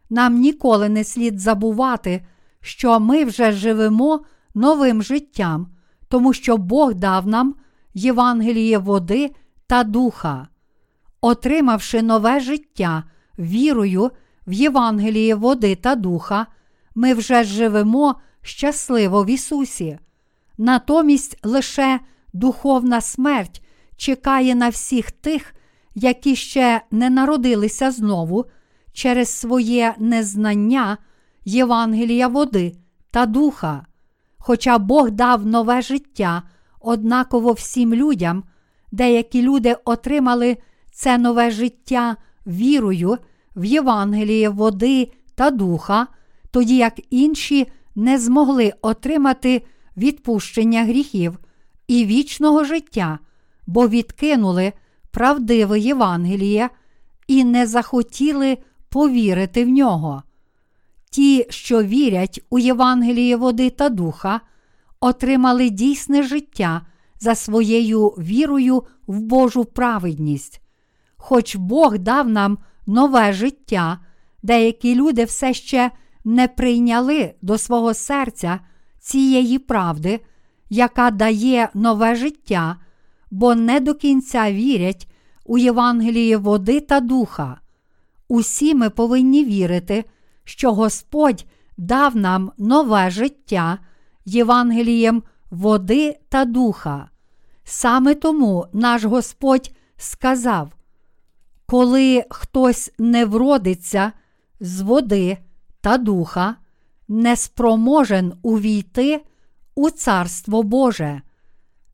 Нам 0.09 0.39
ніколи 0.39 0.89
не 0.89 1.03
слід 1.03 1.39
забувати, 1.39 2.25
що 2.61 2.99
ми 2.99 3.25
вже 3.25 3.51
живемо 3.51 4.19
новим 4.57 5.03
життям, 5.03 5.67
тому 6.07 6.33
що 6.33 6.57
Бог 6.57 6.93
дав 6.93 7.27
нам 7.27 7.55
Євангеліє 7.93 8.77
води 8.77 9.31
та 9.67 9.83
духа. 9.83 10.47
Отримавши 11.21 12.01
нове 12.01 12.39
життя 12.39 13.03
вірою 13.39 14.11
в 14.47 14.53
Євангеліє 14.53 15.35
води 15.35 15.75
та 15.75 15.95
духа, 15.95 16.47
ми 16.95 17.13
вже 17.13 17.43
живемо 17.43 18.15
щасливо 18.41 19.23
в 19.23 19.29
Ісусі. 19.29 19.99
Натомість 20.57 21.37
лише 21.43 21.99
духовна 22.33 23.01
смерть 23.01 23.61
чекає 23.97 24.55
на 24.55 24.69
всіх 24.69 25.11
тих, 25.11 25.53
які 25.95 26.35
ще 26.35 26.81
не 26.91 27.09
народилися 27.09 27.91
знову 27.91 28.45
через 28.93 29.29
своє 29.29 29.95
незнання 29.99 30.97
Євангелія 31.45 32.27
води 32.27 32.75
та 33.11 33.25
духа. 33.25 33.85
Хоча 34.47 34.77
Бог 34.77 35.11
дав 35.11 35.45
нове 35.45 35.81
життя 35.81 36.43
однаково 36.79 37.51
всім 37.51 37.93
людям, 37.93 38.43
деякі 38.91 39.41
люди 39.41 39.75
отримали 39.85 40.57
це 40.91 41.17
нове 41.17 41.51
життя 41.51 42.15
вірою 42.45 43.17
в 43.55 43.65
Євангеліє 43.65 44.49
води 44.49 45.11
та 45.35 45.51
духа, 45.51 46.07
тоді 46.51 46.77
як 46.77 46.93
інші 47.09 47.67
не 47.95 48.19
змогли 48.19 48.73
отримати 48.81 49.61
відпущення 49.97 50.83
гріхів 50.83 51.39
і 51.87 52.05
вічного 52.05 52.63
життя, 52.63 53.19
бо 53.65 53.87
відкинули 53.87 54.73
правдиве 55.11 55.79
Євангеліє 55.79 56.69
і 57.27 57.43
не 57.43 57.67
захотіли 57.67 58.57
повірити 58.89 59.65
в 59.65 59.69
нього. 59.69 60.23
Ті, 61.09 61.45
що 61.49 61.83
вірять 61.83 62.45
у 62.49 62.59
Євангеліє 62.59 63.35
води 63.35 63.69
та 63.69 63.89
духа, 63.89 64.41
отримали 64.99 65.69
дійсне 65.69 66.23
життя 66.23 66.81
за 67.19 67.35
своєю 67.35 68.07
вірою 68.07 68.83
в 69.07 69.19
Божу 69.19 69.65
праведність. 69.65 70.61
Хоч 71.17 71.55
Бог 71.55 71.97
дав 71.97 72.29
нам 72.29 72.57
нове 72.87 73.33
життя, 73.33 73.99
деякі 74.43 74.95
люди 74.95 75.25
все 75.25 75.53
ще 75.53 75.91
не 76.25 76.47
прийняли 76.47 77.33
до 77.41 77.57
свого 77.57 77.93
серця 77.93 78.59
цієї 78.99 79.59
правди, 79.59 80.19
яка 80.69 81.11
дає 81.11 81.69
нове 81.73 82.15
життя, 82.15 82.75
бо 83.31 83.55
не 83.55 83.79
до 83.79 83.93
кінця 83.93 84.51
вірять 84.51 85.07
у 85.45 85.57
Євангеліє 85.57 86.37
води 86.37 86.79
та 86.79 86.99
духа. 86.99 87.59
Усі 88.27 88.75
ми 88.75 88.89
повинні 88.89 89.45
вірити, 89.45 90.03
що 90.47 90.73
Господь 90.73 91.45
дав 91.77 92.15
нам 92.15 92.51
нове 92.57 93.09
життя 93.09 93.79
Євангелієм 94.25 95.23
води 95.51 96.19
та 96.29 96.45
духа. 96.45 97.09
Саме 97.63 98.15
тому 98.15 98.67
наш 98.73 99.03
Господь 99.03 99.71
сказав: 99.97 100.71
коли 101.65 102.25
хтось 102.29 102.91
не 102.99 103.25
вродиться 103.25 104.11
з 104.59 104.81
води 104.81 105.37
та 105.81 105.97
духа, 105.97 106.55
не 107.07 107.35
спроможен 107.35 108.33
увійти 108.41 109.21
у 109.75 109.89
Царство 109.89 110.63
Боже. 110.63 111.21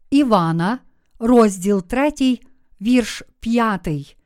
Івана, 0.10 0.80
розділ 1.20 1.84
3, 1.84 2.40
вірш 2.82 3.24
5. 3.40 4.18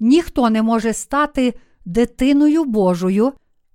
Ніхто 0.00 0.50
не 0.50 0.62
може 0.62 0.92
стати 0.92 1.54
дитиною 1.84 2.64
Божою, 2.64 3.32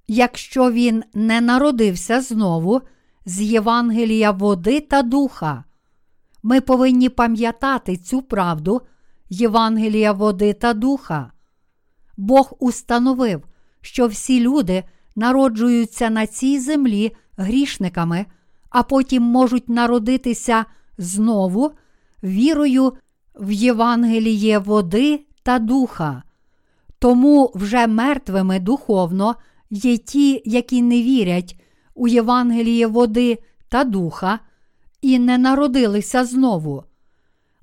якщо 0.10 0.72
він 0.72 1.04
не 1.13 1.42
народився 1.42 2.22
знову 2.22 2.82
з 3.25 3.42
Євангелія 3.42 4.32
води 4.32 4.82
та 4.82 5.01
духа. 5.01 5.63
Ми 6.44 6.62
повинні 6.62 7.10
пам'ятати 7.10 7.98
цю 7.98 8.22
правду 8.22 8.82
Євангелія 9.30 10.12
води 10.12 10.54
та 10.54 10.74
духа. 10.74 11.32
Бог 12.18 12.54
установив, 12.60 13.44
що 13.82 14.08
всі 14.08 14.39
люди 14.39 14.84
народжуються 15.16 16.10
на 16.10 16.27
цій 16.27 16.60
землі 16.60 17.16
грішниками, 17.38 18.25
а 18.70 18.83
потім 18.83 19.24
можуть 19.24 19.70
народитися 19.70 20.66
знову 20.98 21.72
вірою 22.24 22.94
в 23.36 23.51
Євангеліє 23.51 24.60
води 24.60 25.25
та 25.44 25.60
духа. 25.60 26.24
Тому 27.00 27.51
вже 27.55 27.88
мертвими 27.88 28.60
духовно 28.60 29.36
є 29.70 29.98
ті, 29.98 30.42
які 30.46 30.82
не 30.82 31.01
вірять 31.01 31.60
у 31.96 32.08
Євангеліє 32.08 32.88
води 32.88 33.38
та 33.70 33.84
духа 33.84 34.40
і 35.01 35.20
не 35.20 35.38
народилися 35.38 36.25
знову. 36.25 36.84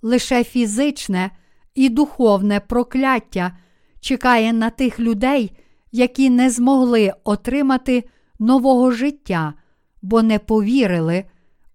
Лише 0.02 0.44
фізичне 0.44 1.30
і 1.74 1.88
духовне 1.88 2.60
прокляття 2.60 3.58
чекає 4.00 4.52
на 4.52 4.70
тих 4.70 5.00
людей, 5.00 5.52
які 5.92 6.30
не 6.30 6.50
змогли 6.50 7.12
отримати 7.24 8.04
нового 8.38 8.90
життя, 8.90 9.54
бо 10.02 10.22
не 10.22 10.38
повірили 10.38 11.24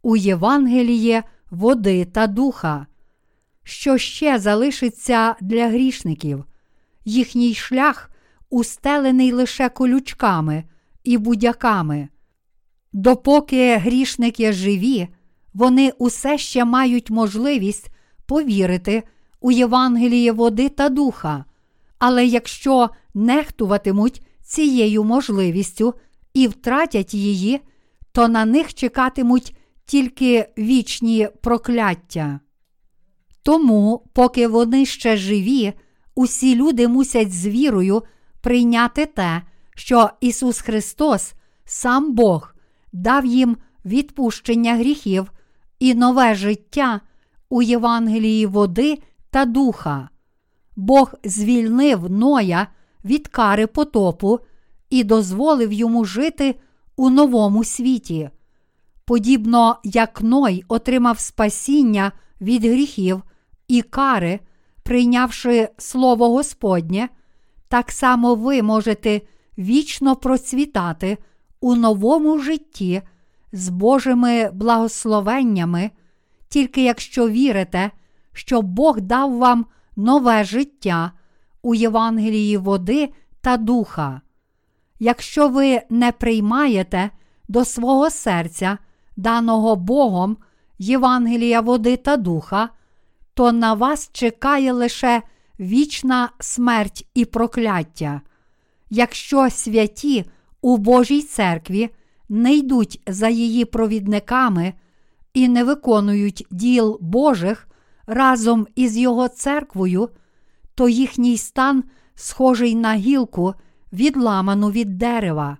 у 0.02 0.16
Євангеліє 0.16 1.24
води 1.52 2.06
та 2.06 2.28
духа. 2.28 2.88
Що 3.64 3.98
ще 3.98 4.40
залишиться 4.40 5.36
для 5.42 5.68
грішників? 5.68 6.46
Їхній 7.06 7.54
шлях 7.54 8.11
устелений 8.52 9.32
лише 9.32 9.70
колючками 9.70 10.64
і 11.04 11.18
будяками. 11.18 12.08
Допоки 12.94 13.76
грішники 13.76 14.54
живі, 14.54 15.08
вони 15.54 15.92
усе 15.98 16.38
ще 16.38 16.66
мають 16.66 17.10
можливість 17.10 17.90
повірити 18.26 19.04
у 19.40 19.52
Євангеліє 19.52 20.32
води 20.32 20.70
та 20.70 20.90
духа, 20.90 21.46
але 22.00 22.26
якщо 22.26 22.90
нехтуватимуть 23.14 24.22
цією 24.44 25.04
можливістю 25.04 25.94
і 26.34 26.48
втратять 26.48 27.14
її, 27.14 27.60
то 28.12 28.28
на 28.28 28.46
них 28.46 28.74
чекатимуть 28.74 29.56
тільки 29.86 30.50
вічні 30.58 31.30
прокляття. 31.42 32.40
Тому, 33.44 34.04
поки 34.14 34.48
вони 34.48 34.86
ще 34.86 35.18
живі, 35.18 35.74
усі 36.16 36.56
люди 36.56 36.88
мусять 36.88 37.34
з 37.34 37.48
вірою 37.48 38.04
прийняти 38.42 39.06
те, 39.06 39.42
що 39.76 40.10
Ісус 40.22 40.62
Христос, 40.62 41.34
сам 41.66 42.14
Бог, 42.16 42.56
дав 42.94 43.26
їм 43.26 43.58
відпущення 43.86 44.76
гріхів 44.76 45.32
і 45.80 45.94
нове 45.94 46.36
життя 46.36 47.02
у 47.50 47.62
Євангелії 47.62 48.46
води 48.46 48.98
та 49.30 49.46
духа. 49.46 50.10
Бог 50.76 51.14
звільнив 51.24 52.12
Ноя 52.12 52.68
від 53.06 53.28
кари 53.28 53.68
потопу 53.68 54.40
і 54.90 55.04
дозволив 55.04 55.74
йому 55.74 56.06
жити 56.06 56.56
у 56.96 57.10
новому 57.10 57.64
світі. 57.64 58.30
Подібно 59.06 59.78
як 59.84 60.22
Ной 60.22 60.64
отримав 60.68 61.20
спасіння 61.20 62.12
від 62.42 62.66
гріхів 62.66 63.24
і 63.68 63.82
кари, 63.82 64.40
прийнявши 64.84 65.70
Слово 65.78 66.30
Господнє, 66.30 67.10
так 67.72 67.92
само 67.92 68.36
ви 68.36 68.62
можете 68.62 69.22
вічно 69.58 70.16
процвітати 70.16 71.18
у 71.62 71.76
новому 71.76 72.40
житті 72.40 73.02
з 73.52 73.70
Божими 73.70 74.50
благословеннями, 74.54 75.92
тільки 76.50 76.84
якщо 76.84 77.30
вірите, 77.30 77.92
що 78.34 78.62
Бог 78.62 79.02
дав 79.02 79.38
вам 79.38 79.66
нове 79.96 80.44
життя 80.44 81.12
у 81.62 81.76
Євангелії 81.76 82.58
води 82.58 83.10
та 83.42 83.58
духа. 83.58 84.22
Якщо 85.00 85.48
ви 85.48 85.82
не 85.90 86.12
приймаєте 86.12 87.10
до 87.48 87.66
свого 87.66 88.10
серця, 88.10 88.78
даного 89.18 89.76
Богом 89.76 90.38
Євангелія 90.80 91.62
води 91.62 91.98
та 91.98 92.18
духа, 92.18 92.70
то 93.34 93.52
на 93.52 93.74
вас 93.74 94.10
чекає 94.14 94.72
лише 94.72 95.22
вічна 95.62 96.30
смерть 96.40 97.08
і 97.14 97.26
прокляття. 97.26 98.22
Якщо 98.90 99.50
святі 99.50 100.26
у 100.62 100.78
Божій 100.78 101.22
церкві 101.22 101.90
не 102.30 102.56
йдуть 102.56 103.02
за 103.08 103.30
її 103.30 103.66
провідниками 103.66 104.74
і 105.34 105.48
не 105.48 105.64
виконують 105.64 106.48
діл 106.52 106.98
Божих 107.02 107.68
разом 108.08 108.68
із 108.76 108.98
Його 108.98 109.28
церквою, 109.28 110.10
то 110.76 110.90
їхній 110.90 111.38
стан 111.38 111.84
схожий 112.16 112.76
на 112.76 112.94
гілку, 112.94 113.54
відламану 113.94 114.72
від 114.72 114.98
дерева. 114.98 115.58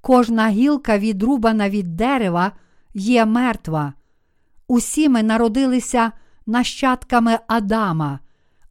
Кожна 0.00 0.48
гілка, 0.48 0.98
відрубана 0.98 1.70
від 1.70 1.96
дерева, 1.96 2.52
є 2.94 3.26
мертва. 3.26 3.92
Усі 4.68 5.08
ми 5.08 5.22
народилися 5.22 6.12
нащадками 6.46 7.38
Адама, 7.46 8.18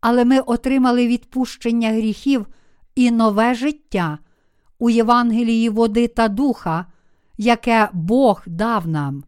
але 0.01 0.25
ми 0.25 0.39
отримали 0.39 1.07
відпущення 1.07 1.89
гріхів 1.89 2.47
і 2.95 3.11
нове 3.11 3.53
життя 3.53 4.17
у 4.79 4.89
Євангелії 4.89 5.69
води 5.69 6.07
та 6.07 6.27
духа, 6.27 6.85
яке 7.37 7.89
Бог 7.93 8.43
дав 8.45 8.87
нам. 8.87 9.23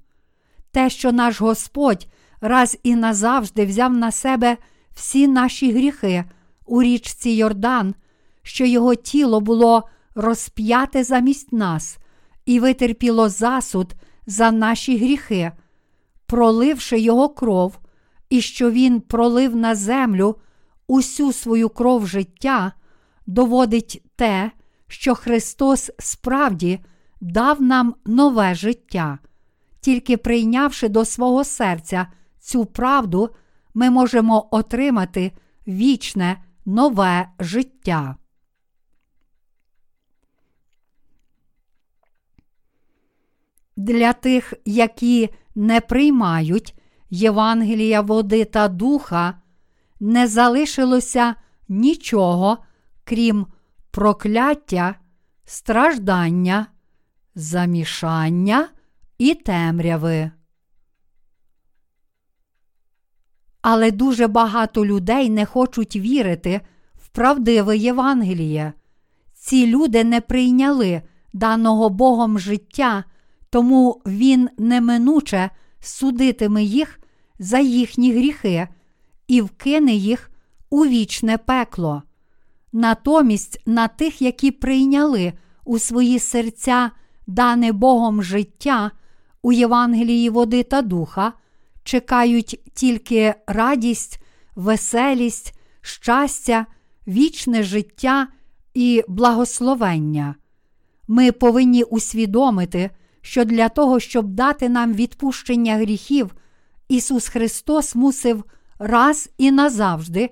Те, 0.72 0.90
що 0.90 1.12
наш 1.12 1.42
Господь 1.42 2.08
раз 2.42 2.78
і 2.84 2.96
назавжди 2.96 3.66
взяв 3.66 3.94
на 3.94 4.12
себе 4.12 4.58
всі 4.92 5.28
наші 5.28 5.72
гріхи 5.72 6.24
у 6.66 6.84
річці 6.84 7.30
Йордан, 7.30 7.96
що 8.44 8.66
його 8.66 8.96
тіло 8.96 9.42
було 9.42 9.90
розп'яте 10.16 11.04
замість 11.04 11.54
нас 11.54 11.98
і 12.46 12.60
витерпіло 12.60 13.30
засуд 13.30 13.94
за 14.26 14.52
наші 14.52 14.98
гріхи, 14.98 15.52
проливши 16.26 17.00
його 17.00 17.30
кров, 17.30 17.80
і 18.30 18.42
що 18.42 18.72
Він 18.72 19.02
пролив 19.02 19.56
на 19.56 19.76
землю 19.76 20.36
усю 20.90 21.34
свою 21.34 21.70
кров 21.70 22.08
життя, 22.08 22.74
доводить 23.26 24.04
те, 24.16 24.52
що 24.88 25.16
Христос 25.16 25.92
справді 26.00 26.80
дав 27.22 27.62
нам 27.62 27.96
нове 28.06 28.56
життя. 28.56 29.20
Тільки 29.82 30.18
прийнявши 30.18 30.90
до 30.90 31.06
свого 31.06 31.44
серця 31.44 32.08
цю 32.40 32.66
правду, 32.66 33.30
ми 33.74 33.90
можемо 33.90 34.48
отримати 34.52 35.32
вічне 35.68 36.44
нове 36.66 37.30
життя. 37.40 38.16
Для 43.78 44.14
тих, 44.14 44.54
які 44.66 45.30
не 45.56 45.82
приймають 45.82 46.76
Євангелія 47.10 48.02
води 48.02 48.46
та 48.46 48.68
духа, 48.68 49.39
не 50.00 50.28
залишилося 50.28 51.36
нічого, 51.70 52.58
крім 53.04 53.48
прокляття, 53.92 54.96
страждання, 55.46 56.68
замішання 57.36 58.70
і 59.18 59.36
темряви. 59.36 60.32
Але 63.62 63.92
дуже 63.92 64.28
багато 64.28 64.86
людей 64.86 65.30
не 65.30 65.46
хочуть 65.46 65.96
вірити 65.96 66.62
в 66.96 67.08
правдиве 67.08 67.78
Євангеліє. 67.78 68.74
Ці 69.34 69.68
люди 69.68 70.04
не 70.04 70.22
прийняли 70.22 71.02
даного 71.34 71.90
Богом 71.90 72.40
життя, 72.40 73.04
тому 73.50 74.02
Він 74.06 74.50
неминуче 74.58 75.50
судитиме 75.80 76.64
їх 76.64 77.00
за 77.40 77.60
їхні 77.60 78.14
гріхи 78.14 78.68
і 79.30 79.42
вкине 79.42 79.94
їх 79.94 80.32
у 80.70 80.86
вічне 80.86 81.38
пекло. 81.38 82.04
Натомість 82.74 83.62
на 83.66 83.88
тих, 83.88 84.22
які 84.22 84.52
прийняли 84.52 85.34
у 85.66 85.80
свої 85.80 86.20
серця 86.20 86.92
дане 87.28 87.72
Богом 87.72 88.24
життя 88.24 88.92
у 89.42 89.52
Євангелії 89.52 90.30
води 90.30 90.64
та 90.64 90.82
духа, 90.82 91.34
чекають 91.84 92.60
тільки 92.74 93.36
радість, 93.48 94.22
веселість, 94.56 95.60
щастя, 95.82 96.66
вічне 97.08 97.64
життя 97.64 98.28
і 98.74 99.04
благословення. 99.08 100.36
Ми 101.08 101.32
повинні 101.32 101.84
усвідомити, 101.84 102.90
що 103.22 103.46
для 103.46 103.70
того, 103.70 104.00
щоб 104.00 104.28
дати 104.28 104.70
нам 104.70 104.94
відпущення 104.94 105.76
гріхів, 105.76 106.36
Ісус 106.88 107.28
Христос 107.28 107.96
мусив 107.96 108.44
раз 108.80 109.30
і 109.38 109.52
назавжди 109.52 110.30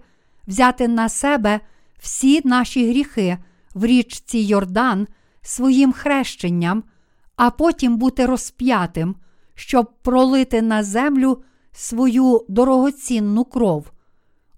взяти 0.48 0.88
на 0.88 1.10
себе 1.10 1.60
всі 2.00 2.42
наші 2.48 2.90
гріхи 2.90 3.38
в 3.74 3.86
річці 3.86 4.40
Йордан 4.40 5.08
своїм 5.42 5.94
хрещенням, 5.94 6.84
а 7.36 7.50
потім 7.50 7.98
бути 7.98 8.26
розп'ятим, 8.26 9.16
щоб 9.56 9.92
пролити 10.02 10.62
на 10.62 10.84
землю 10.84 11.44
свою 11.72 12.46
дорогоцінну 12.50 13.46
кров. 13.46 13.92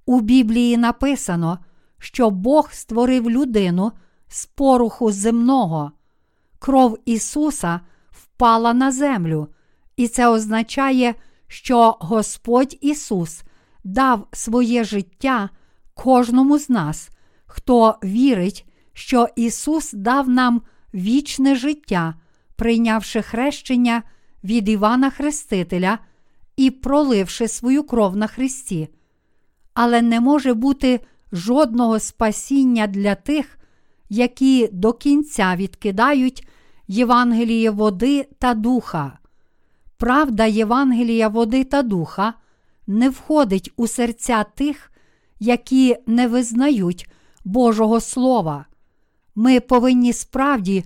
У 0.06 0.22
Біблії 0.22 0.78
написано, 0.78 1.60
що 2.00 2.30
Бог 2.30 2.72
створив 2.72 3.30
людину 3.30 3.92
з 4.28 4.46
поруху 4.46 5.12
земного. 5.12 5.92
Кров 6.60 6.98
Ісуса 7.06 7.80
впала 8.12 8.74
на 8.74 8.92
землю, 8.92 9.48
і 9.96 10.08
це 10.08 10.28
означає, 10.28 11.16
що 11.48 11.98
Господь 12.00 12.78
Ісус 12.82 13.44
дав 13.84 14.28
своє 14.34 14.84
життя 14.84 15.50
кожному 15.94 16.60
з 16.60 16.70
нас, 16.70 17.10
хто 17.46 17.96
вірить, 18.04 18.66
що 18.94 19.28
Ісус 19.36 19.94
дав 19.94 20.30
нам 20.30 20.62
вічне 20.94 21.56
життя, 21.56 22.14
прийнявши 22.56 23.22
хрещення 23.22 24.04
від 24.44 24.70
Івана 24.70 25.10
Хрестителя 25.10 26.00
і 26.58 26.72
проливши 26.72 27.48
свою 27.48 27.84
кров 27.84 28.16
на 28.16 28.28
Христі. 28.28 28.90
Але 29.74 30.02
не 30.02 30.20
може 30.20 30.54
бути 30.54 31.00
жодного 31.32 32.00
спасіння 32.00 32.88
для 32.88 33.16
тих, 33.16 33.60
які 34.10 34.70
до 34.72 34.94
кінця 34.94 35.56
відкидають 35.56 36.48
Євангеліє 36.88 37.72
води 37.72 38.28
та 38.40 38.54
духа. 38.54 39.20
Правда 39.98 40.46
Євангелія 40.46 41.28
води 41.28 41.64
та 41.64 41.82
духа 41.82 42.34
не 42.90 43.10
входить 43.10 43.74
у 43.78 43.88
серця 43.88 44.44
тих, 44.44 44.92
які 45.40 45.96
не 46.08 46.28
визнають 46.28 47.10
Божого 47.46 48.00
Слова. 48.00 48.66
Ми 49.36 49.60
повинні 49.60 50.14
справді 50.14 50.84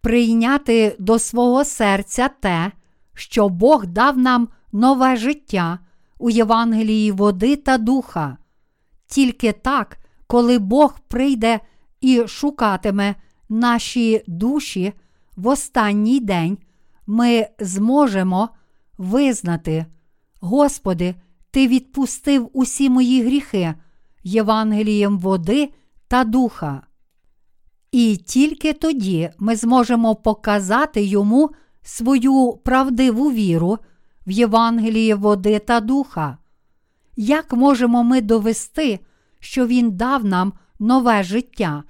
прийняти 0.00 0.96
до 0.98 1.18
свого 1.18 1.64
серця 1.64 2.30
те, 2.40 2.72
що 3.14 3.48
Бог 3.48 3.86
дав 3.86 4.18
нам 4.18 4.48
нове 4.72 5.16
життя 5.16 5.78
у 6.18 6.30
Євангелії 6.30 7.12
води 7.12 7.56
та 7.56 7.78
духа. 7.78 8.36
Тільки 9.06 9.52
так, 9.52 9.98
коли 10.26 10.58
Бог 10.58 11.00
прийде 11.08 11.60
і 12.00 12.26
шукатиме 12.26 13.14
наші 13.48 14.22
душі 14.26 14.92
в 15.36 15.46
останній 15.46 16.20
день, 16.20 16.58
ми 17.06 17.46
зможемо 17.60 18.48
визнати, 18.98 19.86
Господи, 20.40 21.14
Ти 21.50 21.68
відпустив 21.68 22.50
усі 22.52 22.90
мої 22.90 23.22
гріхи 23.22 23.74
Євангелієм 24.24 25.18
води 25.18 25.72
та 26.08 26.24
духа. 26.24 26.82
І 27.92 28.16
тільки 28.16 28.72
тоді 28.72 29.30
ми 29.38 29.56
зможемо 29.56 30.16
показати 30.16 31.02
йому 31.02 31.50
свою 31.82 32.52
правдиву 32.64 33.32
віру 33.32 33.78
в 34.26 34.30
Євангеліє 34.30 35.14
води 35.14 35.58
та 35.58 35.80
духа. 35.80 36.38
Як 37.16 37.52
можемо 37.52 38.04
ми 38.04 38.20
довести, 38.20 39.00
що 39.38 39.66
Він 39.66 39.90
дав 39.90 40.24
нам 40.24 40.52
нове 40.78 41.22
життя? 41.22 41.82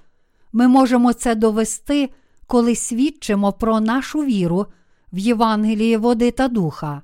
Ми 0.53 0.67
можемо 0.67 1.13
це 1.13 1.35
довести, 1.35 2.09
коли 2.47 2.75
свідчимо 2.75 3.53
про 3.53 3.79
нашу 3.79 4.19
віру 4.23 4.65
в 5.13 5.17
Євангелії 5.17 5.97
води 5.97 6.31
та 6.31 6.47
духа. 6.47 7.01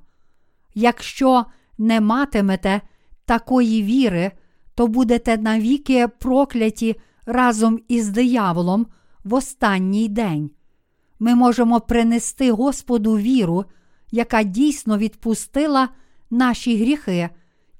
Якщо 0.74 1.44
не 1.78 2.00
матимете 2.00 2.80
такої 3.24 3.82
віри, 3.82 4.32
то 4.74 4.86
будете 4.86 5.36
навіки 5.36 6.08
прокляті 6.08 6.96
разом 7.26 7.80
із 7.88 8.08
дияволом 8.08 8.86
в 9.24 9.34
останній 9.34 10.08
день. 10.08 10.50
Ми 11.18 11.34
можемо 11.34 11.80
принести 11.80 12.52
Господу 12.52 13.16
віру, 13.16 13.64
яка 14.10 14.42
дійсно 14.42 14.98
відпустила 14.98 15.88
наші 16.30 16.76
гріхи, 16.76 17.28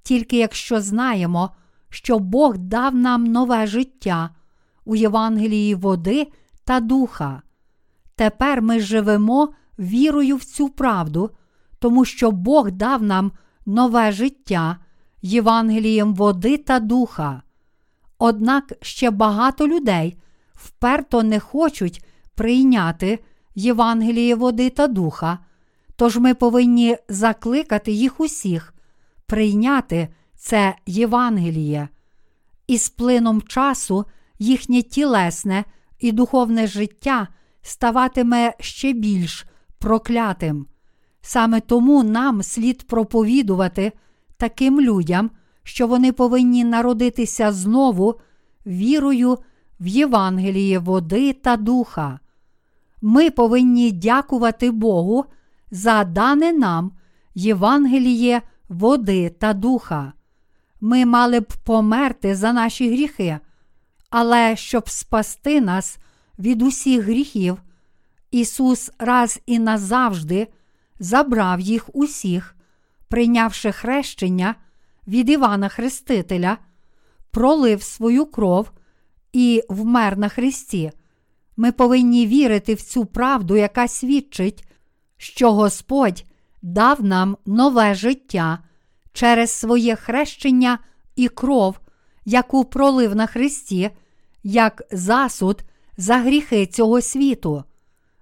тільки 0.02 0.36
якщо 0.36 0.80
знаємо, 0.80 1.50
що 1.90 2.18
Бог 2.18 2.58
дав 2.58 2.94
нам 2.94 3.24
нове 3.24 3.66
життя 3.66 4.30
у 4.84 4.96
Євангелії 4.96 5.74
води 5.74 6.26
та 6.64 6.80
духа. 6.80 7.42
Тепер 8.16 8.62
ми 8.62 8.80
живемо 8.80 9.48
вірою 9.78 10.36
в 10.36 10.44
цю 10.44 10.68
правду, 10.68 11.30
тому 11.78 12.04
що 12.04 12.30
Бог 12.30 12.70
дав 12.70 13.02
нам 13.02 13.32
нове 13.68 14.12
життя 14.12 14.76
Євангелієм 15.22 16.14
води 16.14 16.56
та 16.56 16.80
духа. 16.80 17.42
Однак 18.18 18.72
ще 18.82 19.10
багато 19.10 19.68
людей 19.68 20.16
вперто 20.52 21.22
не 21.22 21.40
хочуть 21.40 22.04
прийняти 22.34 23.18
Євангеліє 23.54 24.34
води 24.34 24.70
та 24.70 24.86
духа, 24.86 25.38
тож 25.96 26.16
ми 26.16 26.34
повинні 26.34 26.96
закликати 27.08 27.92
їх 27.92 28.20
усіх 28.20 28.74
прийняти 29.26 30.08
це 30.36 30.74
Євангеліє. 30.86 31.88
І 32.66 32.78
з 32.78 32.88
плином 32.88 33.42
часу 33.42 34.04
їхнє 34.38 34.82
тілесне 34.82 35.64
і 35.98 36.12
духовне 36.12 36.66
життя 36.66 37.28
ставатиме 37.62 38.54
ще 38.60 38.92
більш 38.92 39.46
проклятим. 39.78 40.66
Саме 41.28 41.60
тому 41.60 42.02
нам 42.02 42.42
слід 42.42 42.86
проповідувати 42.86 43.92
таким 44.36 44.80
людям, 44.80 45.30
що 45.62 45.86
вони 45.86 46.12
повинні 46.12 46.64
народитися 46.64 47.52
знову 47.52 48.20
вірою 48.66 49.38
в 49.80 49.86
Євангеліє 49.86 50.78
води 50.78 51.32
та 51.32 51.56
духа. 51.56 52.20
Ми 53.02 53.30
повинні 53.30 53.92
дякувати 53.92 54.70
Богу 54.70 55.24
за 55.70 56.04
дане 56.04 56.52
нам 56.52 56.92
Євангеліє 57.34 58.42
води 58.68 59.30
та 59.30 59.52
духа. 59.52 60.12
Ми 60.80 61.06
мали 61.06 61.40
б 61.40 61.52
померти 61.64 62.34
за 62.34 62.52
наші 62.52 62.90
гріхи, 62.90 63.38
але 64.10 64.56
щоб 64.56 64.88
спасти 64.88 65.60
нас 65.60 65.98
від 66.38 66.62
усіх 66.62 67.04
гріхів, 67.04 67.62
Ісус 68.30 68.90
раз 68.98 69.40
і 69.46 69.58
назавжди 69.58 70.46
забрав 70.98 71.60
їх 71.60 71.96
усіх, 71.96 72.56
прийнявши 73.08 73.72
хрещення 73.72 74.54
від 75.06 75.30
Івана 75.30 75.68
Хрестителя, 75.68 76.58
пролив 77.30 77.82
свою 77.82 78.26
кров 78.26 78.70
і 79.32 79.62
вмер 79.68 80.18
на 80.18 80.28
Христі. 80.28 80.92
Ми 81.56 81.72
повинні 81.72 82.26
вірити 82.26 82.74
в 82.74 82.82
цю 82.82 83.04
правду, 83.04 83.56
яка 83.56 83.88
свідчить, 83.88 84.64
що 85.16 85.52
Господь 85.52 86.24
дав 86.62 87.04
нам 87.04 87.36
нове 87.46 87.94
життя 87.94 88.58
через 89.12 89.50
своє 89.50 89.96
хрещення 89.96 90.78
і 91.16 91.28
кров, 91.28 91.80
яку 92.24 92.64
пролив 92.64 93.16
на 93.16 93.26
Христі, 93.26 93.90
як 94.42 94.82
засуд 94.92 95.62
за 95.96 96.16
гріхи 96.16 96.66
цього 96.66 97.00
світу. 97.00 97.64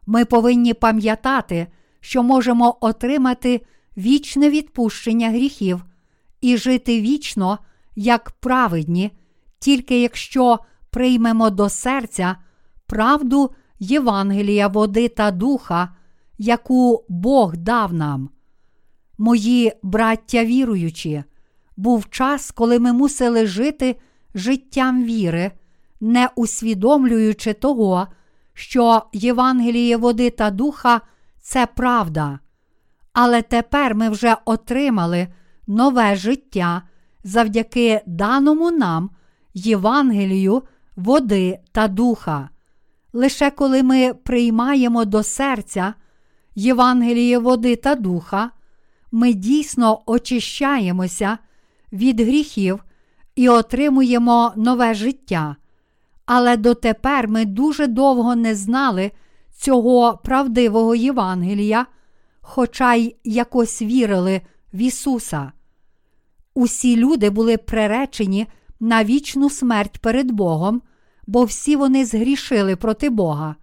Ми 0.07 0.25
повинні 0.25 0.75
пам'ятати, 0.75 1.67
що 2.07 2.23
можемо 2.23 2.77
отримати 2.81 3.61
вічне 3.97 4.51
відпущення 4.51 5.31
гріхів 5.31 5.85
і 6.41 6.57
жити 6.57 7.01
вічно, 7.01 7.59
як 7.97 8.31
праведні, 8.31 9.11
тільки 9.59 10.01
якщо 10.01 10.59
приймемо 10.91 11.51
до 11.51 11.69
серця 11.69 12.37
правду 12.87 13.51
Євангелія, 13.79 14.69
води 14.69 15.09
та 15.09 15.31
духа, 15.31 15.95
яку 16.39 17.05
Бог 17.09 17.57
дав 17.57 17.95
нам. 17.95 18.31
Мої 19.19 19.73
браття 19.83 20.45
віруючі, 20.45 21.25
був 21.77 22.11
час, 22.11 22.51
коли 22.51 22.79
ми 22.79 22.93
мусили 22.93 23.47
жити 23.47 23.97
життям 24.35 25.05
віри, 25.05 25.53
не 26.01 26.29
усвідомлюючи 26.37 27.53
того, 27.53 28.07
що 28.55 29.03
Євангеліє 29.13 29.97
води 29.97 30.31
та 30.31 30.51
духа 30.51 31.01
це 31.47 31.67
правда. 31.67 32.39
Але 33.13 33.43
тепер 33.43 33.95
ми 33.95 34.09
вже 34.09 34.37
отримали 34.45 35.29
нове 35.67 36.17
життя 36.17 36.83
завдяки 37.25 38.01
даному 38.07 38.71
нам 38.71 39.11
Євангелію 39.55 40.63
води 40.97 41.59
та 41.73 41.89
духа. 41.89 42.49
Лише 43.13 43.51
коли 43.51 43.83
ми 43.83 44.15
приймаємо 44.15 45.05
до 45.05 45.23
серця 45.23 45.95
Євангеліє 46.55 47.39
води 47.39 47.77
та 47.77 47.95
духа, 47.95 48.51
ми 49.13 49.33
дійсно 49.33 50.01
очищаємося 50.07 51.39
від 51.93 52.21
гріхів 52.21 52.85
і 53.37 53.49
отримуємо 53.49 54.53
нове 54.57 54.95
життя. 54.95 55.57
Але 56.25 56.57
дотепер 56.57 57.29
ми 57.29 57.45
дуже 57.45 57.87
довго 57.87 58.37
не 58.37 58.55
знали 58.55 59.11
цього 59.57 60.21
правдивого 60.25 60.95
Євангелія, 60.95 61.87
хоча 62.41 62.95
й 62.95 63.17
якось 63.25 63.83
вірили 63.83 64.41
в 64.73 64.79
Ісуса. 64.79 65.53
Усі 66.55 66.97
люди 66.97 67.31
були 67.31 67.57
приречені 67.57 68.47
на 68.81 69.05
вічну 69.05 69.51
смерть 69.51 69.99
перед 69.99 70.31
Богом, 70.31 70.83
бо 71.27 71.45
всі 71.45 71.77
вони 71.77 72.05
згрішили 72.05 72.77
проти 72.77 73.11
Бога. 73.11 73.57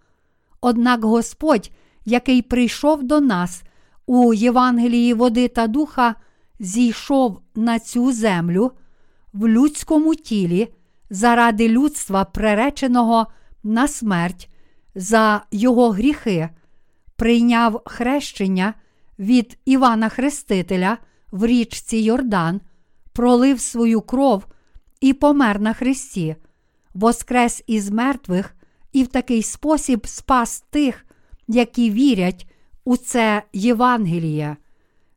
Однак 0.61 1.03
Господь, 1.03 1.71
який 2.05 2.41
прийшов 2.41 3.03
до 3.03 3.19
нас 3.19 3.63
у 4.05 4.33
Євангелії 4.33 5.13
води 5.13 5.47
та 5.47 5.67
духа, 5.67 6.15
зійшов 6.59 7.41
на 7.55 7.79
цю 7.79 8.11
землю 8.11 8.71
в 9.33 9.47
людському 9.47 10.15
тілі 10.15 10.73
заради 11.09 11.69
людства, 11.69 12.25
приреченого 12.25 13.27
на 13.63 13.87
смерть 13.87 14.49
за 14.95 15.41
його 15.51 15.89
гріхи, 15.89 16.49
прийняв 17.15 17.81
хрещення 17.85 18.73
від 19.19 19.57
Івана 19.65 20.09
Хрестителя 20.09 20.97
в 21.31 21.45
річці 21.45 21.97
Йордан, 21.97 22.61
пролив 23.13 23.59
свою 23.59 24.01
кров 24.01 24.45
і 25.01 25.13
помер 25.13 25.59
на 25.59 25.73
Христі, 25.73 26.35
воскрес 26.93 27.63
із 27.67 27.89
мертвих 27.89 28.55
і 28.93 29.03
в 29.03 29.07
такий 29.07 29.43
спосіб 29.43 30.07
спас 30.07 30.63
тих, 30.69 31.05
які 31.47 31.91
вірять 31.91 32.47
у 32.85 32.97
це 32.97 33.43
Євангеліє. 33.53 34.57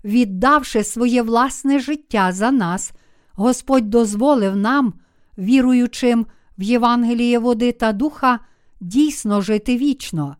Віддавши 0.04 0.84
своє 0.84 1.22
власне 1.22 1.78
життя 1.78 2.32
за 2.32 2.50
нас, 2.50 2.92
Господь 3.32 3.90
дозволив 3.90 4.56
нам, 4.56 4.94
віруючим 5.38 6.26
в 6.58 6.62
Євангеліє 6.62 7.38
води 7.38 7.72
та 7.72 7.92
духа, 7.92 8.38
дійсно 8.80 9.40
жити 9.40 9.76
вічно. 9.76 10.36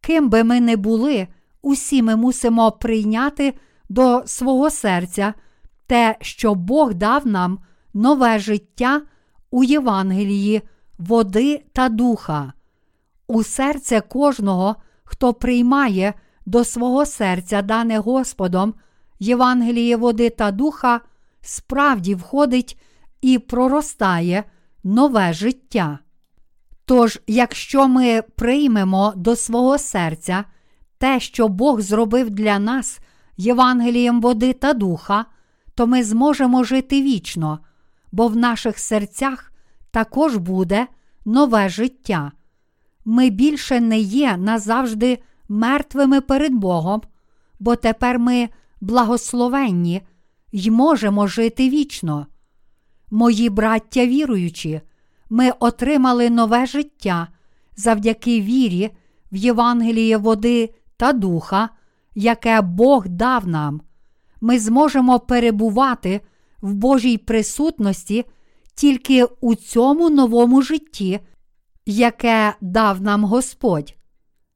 Ким 0.00 0.28
би 0.28 0.44
ми 0.44 0.60
не 0.60 0.76
були, 0.76 1.28
усі 1.62 2.02
ми 2.02 2.16
мусимо 2.16 2.72
прийняти 2.72 3.54
до 3.88 4.22
свого 4.26 4.70
серця 4.70 5.34
те, 5.86 6.16
що 6.20 6.54
Бог 6.54 6.94
дав 6.94 7.26
нам 7.26 7.58
нове 7.94 8.38
життя 8.38 9.02
у 9.50 9.64
Євангелії, 9.64 10.62
води 10.98 11.64
та 11.72 11.88
духа. 11.88 12.52
У 13.26 13.42
серце 13.42 14.00
кожного, 14.00 14.76
хто 15.04 15.34
приймає 15.34 16.14
до 16.46 16.64
свого 16.64 17.06
серця, 17.06 17.62
дане 17.62 17.98
Господом, 17.98 18.74
Євангеліє 19.18 19.96
води 19.96 20.30
та 20.30 20.50
духа, 20.50 21.00
справді 21.40 22.14
входить 22.14 22.78
і 23.20 23.38
проростає 23.38 24.44
нове 24.84 25.32
життя. 25.32 25.98
Тож, 26.84 27.20
якщо 27.26 27.88
ми 27.88 28.22
приймемо 28.36 29.12
до 29.16 29.36
свого 29.36 29.78
серця 29.78 30.44
те, 30.98 31.20
що 31.20 31.48
Бог 31.48 31.80
зробив 31.80 32.30
для 32.30 32.58
нас 32.58 33.00
Євангелієм 33.36 34.20
води 34.20 34.52
та 34.52 34.72
духа, 34.72 35.24
то 35.74 35.86
ми 35.86 36.04
зможемо 36.04 36.64
жити 36.64 37.02
вічно, 37.02 37.58
бо 38.12 38.28
в 38.28 38.36
наших 38.36 38.78
серцях 38.78 39.52
також 39.90 40.36
буде 40.36 40.86
нове 41.24 41.68
життя. 41.68 42.32
Ми 43.04 43.30
більше 43.30 43.80
не 43.80 43.98
є 43.98 44.36
назавжди 44.36 45.18
мертвими 45.48 46.20
перед 46.20 46.54
Богом, 46.54 47.02
бо 47.60 47.76
тепер 47.76 48.18
ми 48.18 48.48
благословенні 48.80 50.02
й 50.52 50.70
можемо 50.70 51.26
жити 51.26 51.68
вічно. 51.68 52.26
Мої 53.10 53.50
браття 53.50 54.06
віруючі, 54.06 54.80
ми 55.32 55.50
отримали 55.60 56.30
нове 56.30 56.66
життя 56.66 57.28
завдяки 57.76 58.40
вірі 58.40 58.90
в 59.32 59.36
Євангеліє 59.36 60.16
води 60.16 60.74
та 60.96 61.12
духа, 61.12 61.68
яке 62.14 62.60
Бог 62.60 63.08
дав 63.08 63.48
нам. 63.48 63.80
Ми 64.40 64.58
зможемо 64.58 65.20
перебувати 65.20 66.20
в 66.62 66.74
Божій 66.74 67.18
присутності 67.18 68.24
тільки 68.74 69.24
у 69.24 69.54
цьому 69.54 70.10
новому 70.10 70.62
житті, 70.62 71.20
яке 71.86 72.54
дав 72.60 73.02
нам 73.02 73.24
Господь. 73.24 73.94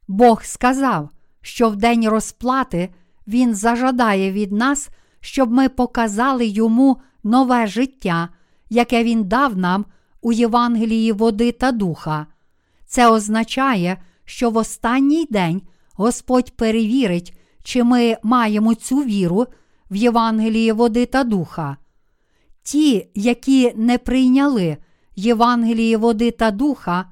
Бог 0.09 0.45
сказав, 0.45 1.11
що 1.43 1.69
в 1.71 1.77
день 1.77 2.09
розплати 2.09 2.89
Він 3.27 3.55
зажадає 3.55 4.33
від 4.33 4.53
нас, 4.53 4.89
щоб 5.21 5.53
ми 5.53 5.69
показали 5.69 6.47
йому 6.47 7.01
нове 7.25 7.67
життя, 7.67 8.29
яке 8.71 9.05
Він 9.05 9.25
дав 9.25 9.57
нам 9.57 9.85
у 10.27 10.33
Євангелії 10.33 11.13
води 11.13 11.53
та 11.53 11.73
духа. 11.73 12.27
Це 12.87 13.09
означає, 13.09 14.03
що 14.25 14.51
в 14.51 14.57
останній 14.57 15.27
день 15.31 15.63
Господь 15.93 16.51
перевірить, 16.51 17.39
чи 17.63 17.85
ми 17.85 18.17
маємо 18.23 18.75
цю 18.75 18.97
віру 18.97 19.47
в 19.91 19.97
Євангелії 19.97 20.73
води 20.73 21.07
та 21.07 21.25
духа. 21.25 21.77
Ті, 22.63 23.09
які 23.15 23.73
не 23.77 23.99
прийняли 23.99 24.77
Євангелії 25.17 25.97
води 25.97 26.31
та 26.31 26.51
духа, 26.51 27.05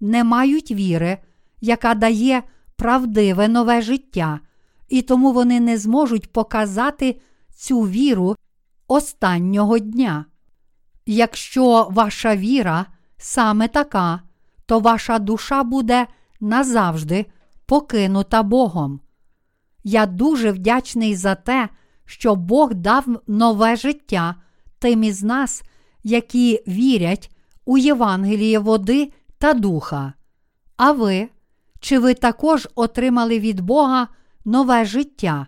не 0.00 0.24
мають 0.24 0.70
віри, 0.70 1.18
яка 1.60 1.94
дає 1.94 2.42
правдиве 2.76 3.48
нове 3.48 3.82
життя, 3.82 4.40
і 4.88 5.02
тому 5.02 5.32
вони 5.32 5.60
не 5.60 5.78
зможуть 5.78 6.32
показати 6.32 7.20
цю 7.54 7.80
віру 7.80 8.36
останнього 8.88 9.78
дня. 9.78 10.24
Якщо 11.06 11.88
ваша 11.90 12.36
віра 12.36 12.86
саме 13.16 13.68
така, 13.68 14.20
то 14.66 14.80
ваша 14.80 15.18
душа 15.18 15.62
буде 15.62 16.06
назавжди 16.40 17.26
покинута 17.66 18.42
Богом. 18.42 19.00
Я 19.84 20.06
дуже 20.06 20.52
вдячний 20.52 21.16
за 21.16 21.34
те, 21.34 21.68
що 22.04 22.34
Бог 22.34 22.74
дав 22.74 23.04
нове 23.26 23.76
життя 23.76 24.34
тим 24.78 25.04
із 25.04 25.22
нас, 25.22 25.62
які 26.02 26.62
вірять 26.68 27.30
у 27.64 27.78
Євангеліє 27.78 28.58
води 28.58 29.12
та 29.38 29.54
духа. 29.54 30.12
А 30.76 30.92
ви, 30.92 31.28
чи 31.80 31.98
ви 31.98 32.14
також 32.14 32.68
отримали 32.74 33.38
від 33.38 33.60
Бога 33.60 34.08
нове 34.44 34.84
життя? 34.84 35.46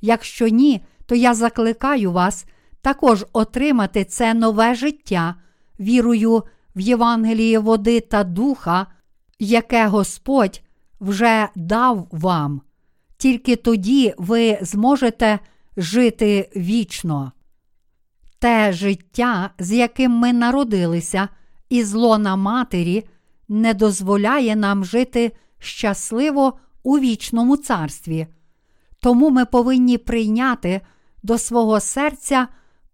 Якщо 0.00 0.48
ні, 0.48 0.84
то 1.06 1.14
я 1.14 1.34
закликаю 1.34 2.12
вас 2.12 2.46
також 2.80 3.26
отримати 3.32 4.04
це 4.04 4.34
нове 4.34 4.74
життя, 4.74 5.34
вірую 5.80 6.42
в 6.76 6.80
Євангеліє 6.80 7.58
води 7.58 8.00
та 8.00 8.24
духа, 8.24 8.86
яке 9.38 9.86
Господь 9.86 10.62
вже 11.00 11.48
дав 11.54 12.08
вам. 12.10 12.60
Тільки 13.16 13.56
тоді 13.56 14.14
ви 14.18 14.58
зможете 14.62 15.38
жити 15.76 16.50
вічно. 16.56 17.32
Те 18.38 18.72
життя, 18.72 19.50
з 19.58 19.72
яким 19.72 20.12
ми 20.12 20.32
народилися 20.32 21.28
із 21.68 21.92
лона 21.94 22.36
матері, 22.36 23.08
не 23.48 23.74
дозволяє 23.74 24.56
нам 24.56 24.84
жити 24.84 25.32
щасливо 25.58 26.58
у 26.82 26.98
вічному 26.98 27.56
царстві. 27.56 28.26
Тому 29.00 29.30
ми 29.30 29.44
повинні 29.44 29.98
прийняти 29.98 30.80
до 31.22 31.38
свого 31.38 31.80
серця 31.80 32.48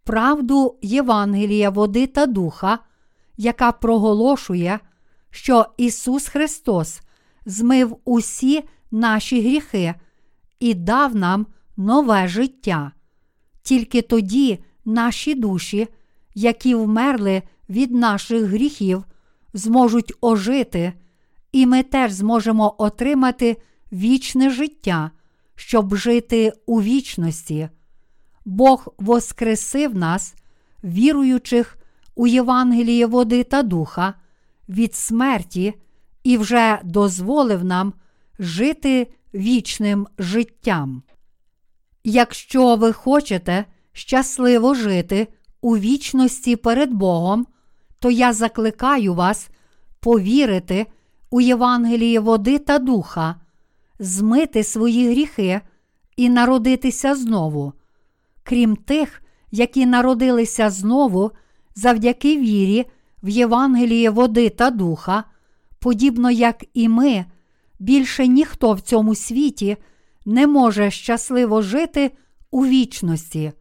правду 0.05 0.79
Євангелія 0.83 1.71
води 1.71 2.07
та 2.07 2.27
духа, 2.27 2.79
яка 3.37 3.73
проголошує, 3.73 4.81
що 5.31 5.67
Ісус 5.77 6.29
Христос 6.29 7.01
змив 7.47 7.97
усі 8.05 8.63
наші 8.91 9.41
гріхи 9.41 9.95
і 10.61 10.75
дав 10.75 11.17
нам 11.17 11.47
нове 11.77 12.29
життя. 12.29 12.93
Тільки 13.63 14.03
тоді 14.03 14.59
наші 14.85 15.35
душі, 15.35 15.89
які 16.35 16.75
вмерли 16.75 17.43
від 17.69 17.91
наших 17.91 18.43
гріхів, 18.43 19.05
зможуть 19.53 20.13
ожити, 20.21 20.93
і 21.53 21.67
ми 21.67 21.83
теж 21.83 22.13
зможемо 22.13 22.75
отримати 22.79 23.57
вічне 23.93 24.51
життя, 24.51 25.11
щоб 25.55 25.97
жити 25.97 26.53
у 26.67 26.83
вічності. 26.83 27.69
Бог 28.45 28.89
воскресив 28.99 29.97
нас, 29.97 30.35
віруючих 30.85 31.79
у 32.15 32.27
Євангеліє 32.27 33.07
води 33.07 33.45
та 33.45 33.63
духа, 33.63 34.15
від 34.69 34.95
смерті 34.95 35.75
і 36.25 36.39
вже 36.39 36.81
дозволив 36.85 37.65
нам 37.65 37.93
жити 38.39 39.13
вічним 39.35 40.07
життям. 40.19 41.03
Якщо 42.05 42.77
ви 42.77 42.93
хочете 42.93 43.65
щасливо 43.93 44.75
жити 44.75 45.29
у 45.61 45.77
вічності 45.79 46.57
перед 46.57 46.93
Богом, 46.93 47.47
то 47.99 48.11
я 48.11 48.33
закликаю 48.33 49.15
вас 49.15 49.49
повірити 50.01 50.87
у 51.31 51.41
Євангеліє 51.41 52.21
води 52.21 52.59
та 52.59 52.79
духа, 52.79 53.41
змити 53.99 54.65
свої 54.65 55.11
гріхи 55.11 55.61
і 56.17 56.29
народитися 56.29 57.15
знову. 57.15 57.73
Крім 58.45 58.77
тих, 58.77 59.23
які 59.51 59.87
народилися 59.87 60.71
знову 60.71 61.31
завдяки 61.75 62.39
вірі 62.39 62.85
в 63.23 63.29
Євангеліє 63.29 64.11
води 64.11 64.51
та 64.51 64.71
духа, 64.71 65.25
подібно 65.79 66.31
як 66.31 66.65
і 66.75 66.89
ми, 66.89 67.25
більше 67.79 68.27
ніхто 68.27 68.73
в 68.73 68.81
цьому 68.81 69.15
світі 69.15 69.77
не 70.27 70.47
може 70.47 70.91
щасливо 70.91 71.63
жити 71.63 72.11
у 72.51 72.67
вічності. 72.67 73.53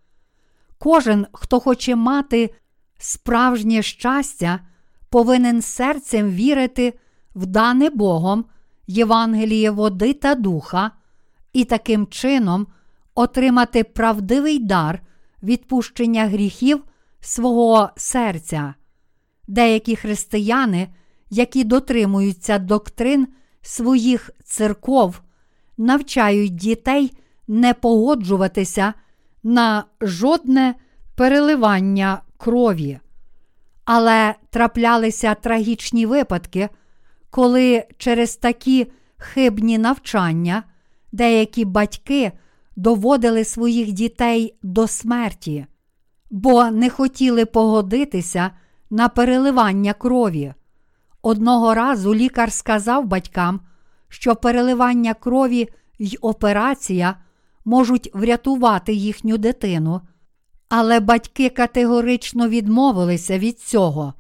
Кожен, 0.78 1.28
хто 1.34 1.60
хоче 1.60 1.96
мати 1.96 2.54
справжнє 2.98 3.82
щастя, 3.82 4.60
повинен 5.10 5.62
серцем 5.62 6.30
вірити 6.30 6.94
в 7.36 7.46
дане 7.46 7.90
Богом 7.90 8.46
Євангеліє 8.88 9.72
води 9.72 10.14
та 10.14 10.36
духа, 10.36 10.92
і 11.54 11.66
таким 11.66 12.08
чином 12.08 12.68
отримати 13.16 13.84
правдивий 13.84 14.60
дар 14.60 15.02
відпущення 15.44 16.26
гріхів 16.26 16.84
свого 17.20 17.90
серця. 17.96 18.74
Деякі 19.48 19.96
християни, 19.96 20.88
які 21.30 21.64
дотримуються 21.64 22.60
доктрин 22.60 23.28
своїх 23.62 24.30
церков, 24.44 25.22
навчають 25.78 26.56
дітей 26.56 27.18
не 27.48 27.74
погоджуватися 27.74 28.94
на 29.44 29.84
жодне 30.02 30.76
переливання 31.16 32.22
крові. 32.38 33.00
Але 33.86 34.36
траплялися 34.50 35.36
трагічні 35.36 36.06
випадки, 36.06 36.70
коли 37.30 37.84
через 37.98 38.36
такі 38.36 38.88
хибні 39.18 39.78
навчання 39.78 40.64
деякі 41.12 41.66
батьки 41.66 42.32
доводили 42.76 43.44
своїх 43.46 43.92
дітей 43.92 44.56
до 44.64 44.88
смерті, 44.88 45.66
бо 46.32 46.72
не 46.72 46.90
хотіли 46.90 47.46
погодитися 47.46 48.52
на 48.90 49.10
переливання 49.10 49.94
крові. 49.94 50.54
Одного 51.22 51.74
разу 51.74 52.16
лікар 52.16 52.52
сказав 52.52 53.06
батькам, 53.06 53.60
що 54.10 54.36
переливання 54.36 55.14
крові 55.14 55.70
й 56.00 56.18
операція 56.22 57.18
можуть 57.66 58.10
врятувати 58.14 58.94
їхню 58.94 59.38
дитину, 59.38 60.02
але 60.70 61.00
батьки 61.00 61.50
категорично 61.50 62.50
відмовилися 62.50 63.40
від 63.40 63.60
цього. 63.60 64.14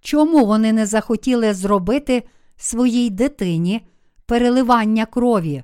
Чому 0.00 0.46
вони 0.46 0.72
не 0.72 0.86
захотіли 0.86 1.54
зробити 1.54 2.22
своїй 2.56 3.10
дитині 3.10 3.86
переливання 4.26 5.06
крові? 5.06 5.62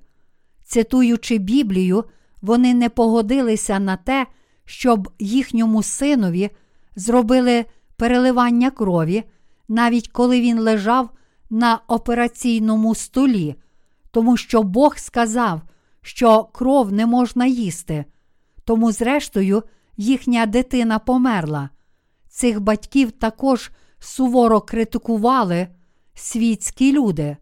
Цитуючи 0.65 1.39
Біблію, 1.39 2.05
вони 2.43 2.75
не 2.75 2.89
погодилися 2.89 3.79
на 3.79 3.97
те, 3.97 4.27
щоб 4.65 5.09
їхньому 5.19 5.83
синові 5.83 6.51
зробили 6.97 7.65
переливання 7.97 8.71
крові, 8.71 9.25
навіть 9.69 10.09
коли 10.09 10.41
він 10.41 10.61
лежав 10.61 11.11
на 11.51 11.81
операційному 11.89 12.95
столі, 12.95 13.55
тому 14.11 14.37
що 14.37 14.63
Бог 14.63 14.99
сказав, 14.99 15.61
що 16.03 16.45
кров 16.45 16.93
не 16.93 17.07
можна 17.07 17.47
їсти. 17.47 18.05
Тому, 18.65 18.93
зрештою, 18.93 19.63
їхня 19.97 20.47
дитина 20.47 20.99
померла. 20.99 21.71
Цих 22.29 22.61
батьків 22.61 23.13
також 23.13 23.71
суворо 23.99 24.61
критикували 24.61 25.69
світські 26.15 26.93
люди. 26.93 27.37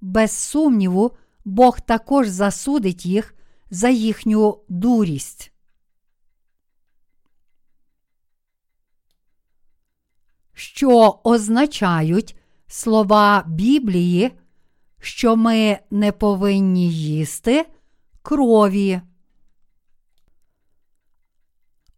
Без 0.00 0.30
сумніву, 0.32 1.10
Бог 1.44 1.80
також 1.80 2.28
засудить 2.28 3.06
їх 3.06 3.35
за 3.70 3.88
їхню 3.88 4.58
дурість. 4.68 5.52
Що 10.54 11.20
означають 11.24 12.36
слова 12.66 13.44
Біблії, 13.46 14.32
що 15.00 15.36
ми 15.36 15.78
не 15.90 16.12
повинні 16.12 16.92
їсти 16.92 17.66
крові? 18.22 19.00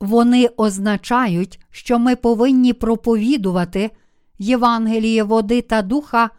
Вони 0.00 0.48
означають, 0.56 1.60
що 1.70 1.98
ми 1.98 2.16
повинні 2.16 2.72
проповідувати 2.72 3.90
Євангеліє 4.38 5.22
води 5.22 5.62
та 5.62 5.82
духа 5.82 6.30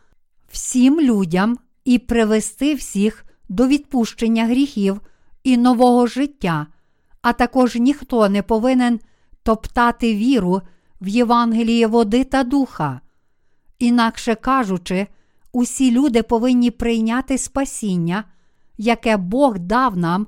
всім 0.52 1.02
людям 1.02 1.58
і 1.86 2.00
привести 2.00 2.76
всіх 2.76 3.26
до 3.50 3.68
відпущення 3.68 4.46
гріхів 4.46 5.02
і 5.50 5.58
нового 5.58 6.08
життя, 6.08 6.68
а 7.22 7.34
також 7.34 7.76
ніхто 7.76 8.30
не 8.30 8.44
повинен 8.44 9.00
топтати 9.44 10.16
віру 10.16 10.62
в 11.02 11.08
Євангеліє 11.08 11.88
води 11.88 12.24
та 12.24 12.44
духа. 12.44 13.02
Інакше 13.80 14.36
кажучи, 14.36 15.08
усі 15.52 15.92
люди 15.92 16.24
повинні 16.24 16.72
прийняти 16.72 17.38
спасіння, 17.38 18.24
яке 18.78 19.18
Бог 19.18 19.60
дав 19.60 19.98
нам, 19.98 20.28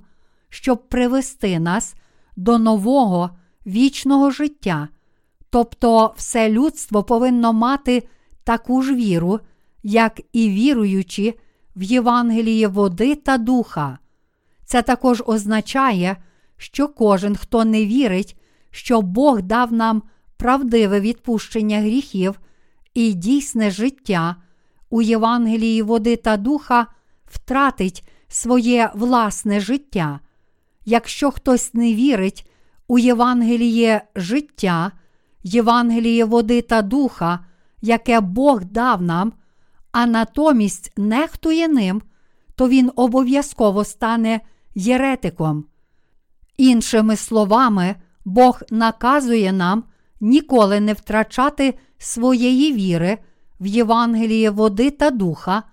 щоб 0.50 0.90
привести 0.90 1.60
нас 1.60 1.96
до 2.36 2.58
нового 2.58 3.30
вічного 3.66 4.32
життя. 4.32 4.88
Тобто 5.50 6.14
все 6.18 6.50
людство 6.50 7.04
повинно 7.04 7.54
мати 7.54 8.08
таку 8.43 8.82
ж 8.82 8.95
віру, 8.95 9.39
як 9.84 10.22
і 10.34 10.50
віруючи 10.50 11.34
в 11.76 11.84
Євангеліє 11.84 12.68
води 12.68 13.16
та 13.16 13.38
духа. 13.38 13.98
Це 14.72 14.82
також 14.82 15.24
означає, 15.26 16.17
що 16.57 16.88
кожен, 16.88 17.36
хто 17.36 17.65
не 17.65 17.86
вірить, 17.86 18.38
що 18.69 19.01
Бог 19.01 19.41
дав 19.41 19.74
нам 19.74 20.03
правдиве 20.38 20.99
відпущення 20.99 21.80
гріхів 21.80 22.39
і 22.93 23.13
дійсне 23.13 23.72
життя 23.72 24.36
у 24.89 25.01
Євангелії 25.01 25.82
води 25.82 26.15
та 26.15 26.38
духа, 26.38 26.88
втратить 27.26 28.07
своє 28.28 28.91
власне 28.95 29.59
життя. 29.59 30.19
Якщо 30.86 31.32
хтось 31.32 31.74
не 31.74 31.93
вірить 31.93 32.49
у 32.88 32.99
Євангеліє 32.99 34.01
життя, 34.15 34.91
Євангеліє 35.43 36.26
води 36.26 36.61
та 36.61 36.82
духа, 36.82 37.39
яке 37.82 38.19
Бог 38.19 38.63
дав 38.63 39.01
нам, 39.01 39.34
а 39.91 40.05
натомість 40.05 40.93
нехтує 40.97 41.67
ним, 41.67 42.01
то 42.55 42.69
він 42.69 42.91
обов'язково 42.95 43.84
стане 43.84 44.39
єретиком. 44.76 45.65
Іншими 46.57 47.15
словами, 47.15 47.95
Бог 48.26 48.61
наказує 48.72 49.51
нам 49.51 49.84
ніколи 50.22 50.80
не 50.80 50.93
втрачати 50.93 51.74
своєї 51.97 52.74
віри 52.74 53.17
в 53.59 53.65
Євангеліє 53.65 54.49
води 54.49 54.91
та 54.91 55.11
духа, 55.11 55.63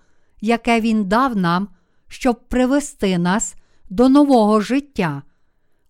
яке 0.41 0.81
Він 0.81 1.05
дав 1.05 1.35
нам, 1.37 1.67
щоб 2.07 2.47
привести 2.47 3.17
нас 3.17 3.55
до 3.89 4.09
нового 4.09 4.61
життя. 4.61 5.21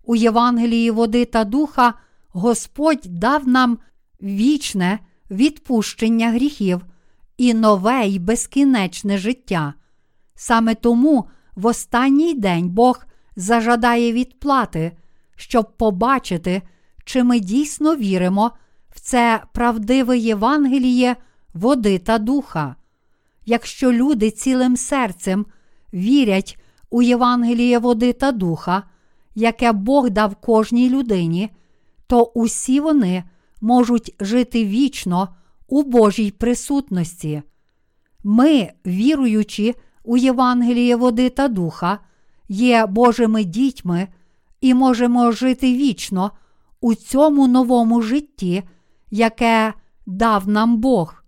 У 0.04 0.16
Євангелії 0.16 0.92
води 0.92 1.26
та 1.26 1.44
духа 1.44 1.94
Господь 2.30 3.02
дав 3.06 3.48
нам 3.48 3.78
вічне 4.22 5.00
відпущення 5.32 6.32
гріхів 6.32 6.82
і 7.38 7.54
нове 7.54 8.08
й 8.08 8.20
безкінечне 8.20 9.18
життя. 9.18 9.74
Саме 10.36 10.76
тому 10.76 11.26
в 11.60 11.66
останній 11.66 12.34
день 12.34 12.70
Бог 12.70 13.06
зажадає 13.36 14.14
відплати, 14.14 14.92
щоб 15.36 15.78
побачити, 15.78 16.62
чи 17.06 17.24
ми 17.24 17.40
дійсно 17.40 17.96
віримо 17.96 18.52
в 18.90 19.00
це 19.00 19.44
правдиве 19.54 20.18
Євангеліє 20.18 21.16
води 21.54 21.98
та 21.98 22.18
духа. 22.18 22.76
Якщо 23.46 23.92
люди 23.92 24.32
цілим 24.32 24.78
серцем 24.78 25.46
вірять 25.94 26.58
у 26.90 27.02
Євангеліє 27.02 27.80
води 27.80 28.14
та 28.14 28.32
духа, 28.32 28.84
яке 29.36 29.72
Бог 29.72 30.10
дав 30.10 30.36
кожній 30.36 30.90
людині, 30.90 31.50
то 32.08 32.24
усі 32.24 32.80
вони 32.80 33.24
можуть 33.62 34.16
жити 34.20 34.66
вічно 34.66 35.36
у 35.68 35.84
Божій 35.84 36.32
присутності. 36.32 37.42
Ми, 38.24 38.70
віруючи 38.86 39.76
у 40.04 40.18
Євангеліє 40.18 40.96
води 40.96 41.30
та 41.30 41.48
духа, 41.48 42.00
є 42.50 42.86
Божими 42.86 43.44
дітьми 43.44 44.08
і 44.62 44.74
можемо 44.74 45.32
жити 45.32 45.74
вічно 45.74 46.32
у 46.82 46.96
цьому 46.96 47.48
новому 47.48 48.02
житті, 48.02 48.64
яке 49.12 49.74
дав 50.06 50.48
нам 50.48 50.78
Бог. 50.78 51.24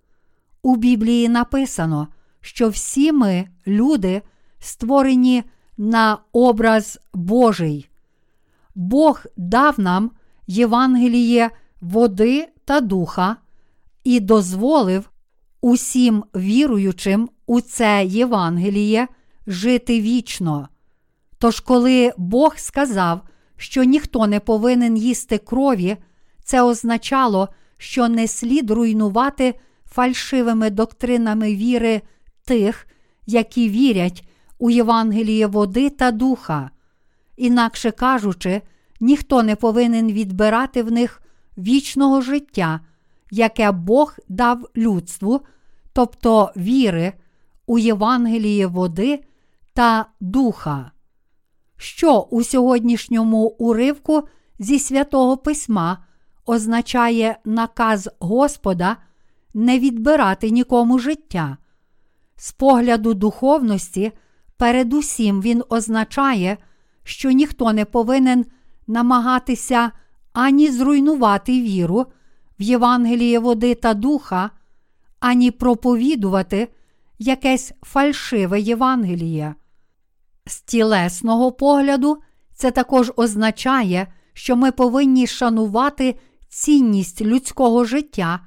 У 0.61 0.75
Біблії 0.75 1.29
написано, 1.29 2.07
що 2.41 2.69
всі 2.69 3.11
ми, 3.11 3.47
люди, 3.67 4.21
створені 4.59 5.43
на 5.77 6.17
образ 6.31 6.99
Божий. 7.13 7.89
Бог 8.75 9.23
дав 9.37 9.79
нам 9.79 10.11
Євангеліє 10.47 11.49
води 11.81 12.47
та 12.65 12.81
духа 12.81 13.35
і 14.03 14.19
дозволив 14.19 15.10
усім 15.61 16.23
віруючим 16.35 17.29
у 17.47 17.61
це 17.61 18.05
Євангеліє 18.05 19.07
жити 19.47 20.01
вічно. 20.01 20.67
Тож, 21.37 21.59
коли 21.59 22.13
Бог 22.17 22.57
сказав, 22.57 23.21
що 23.57 23.83
ніхто 23.83 24.27
не 24.27 24.39
повинен 24.39 24.97
їсти 24.97 25.37
крові, 25.37 25.97
це 26.43 26.61
означало, 26.61 27.49
що 27.77 28.07
не 28.07 28.27
слід 28.27 28.71
руйнувати 28.71 29.55
фальшивими 29.85 30.69
доктринами 30.69 31.55
віри 31.55 32.01
тих, 32.45 32.87
які 33.25 33.69
вірять 33.69 34.27
у 34.59 34.69
Євангеліє 34.69 35.47
води 35.47 35.89
та 35.89 36.11
духа. 36.11 36.69
Інакше 37.37 37.91
кажучи, 37.91 38.61
ніхто 38.99 39.43
не 39.43 39.55
повинен 39.55 40.11
відбирати 40.11 40.83
в 40.83 40.91
них 40.91 41.21
вічного 41.57 42.21
життя, 42.21 42.79
яке 43.31 43.71
Бог 43.71 44.17
дав 44.29 44.69
людству, 44.77 45.41
тобто 45.93 46.51
віри 46.57 47.13
у 47.65 47.77
Євангеліє 47.77 48.67
води 48.67 49.23
та 49.73 50.05
духа. 50.19 50.91
Що 51.77 52.19
у 52.19 52.43
сьогоднішньому 52.43 53.43
уривку 53.47 54.27
зі 54.59 54.79
святого 54.79 55.37
письма 55.37 56.03
означає 56.45 57.37
наказ 57.45 58.09
Господа 58.19 58.97
не 59.53 59.79
відбирати 59.79 60.49
нікому 60.49 60.99
життя. 60.99 61.57
З 62.35 62.51
погляду 62.51 63.13
духовності, 63.13 64.11
передусім 64.57 65.41
він 65.41 65.63
означає, 65.69 66.57
що 67.03 67.31
ніхто 67.31 67.73
не 67.73 67.85
повинен 67.85 68.45
намагатися 68.87 69.91
ані 70.33 70.71
зруйнувати 70.71 71.51
віру 71.51 72.05
в 72.61 72.63
Євангеліє 72.63 73.39
води 73.39 73.75
та 73.75 73.93
духа, 73.93 74.49
ані 75.19 75.51
проповідувати 75.51 76.67
якесь 77.19 77.73
фальшиве 77.81 78.59
Євангеліє. 78.59 79.55
З 80.45 80.61
тілесного 80.61 81.51
погляду, 81.51 82.17
це 82.53 82.71
також 82.71 83.11
означає, 83.15 84.13
що 84.33 84.55
ми 84.55 84.71
повинні 84.71 85.27
шанувати 85.27 86.15
цінність 86.49 87.21
людського 87.21 87.85
життя 87.85 88.39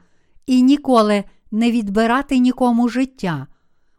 і 0.46 0.62
ніколи 0.62 1.24
не 1.50 1.70
відбирати 1.70 2.38
нікому 2.38 2.88
життя. 2.88 3.46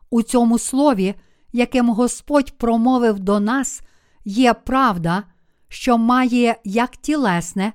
У 0.10 0.22
цьому 0.22 0.60
слові, 0.60 1.16
яким 1.54 1.90
Господь 1.90 2.52
промовив 2.58 3.20
до 3.20 3.40
нас, 3.40 3.82
є 4.26 4.54
правда, 4.54 5.24
що 5.70 5.98
має 5.98 6.56
як 6.64 6.98
тілесне, 6.98 7.74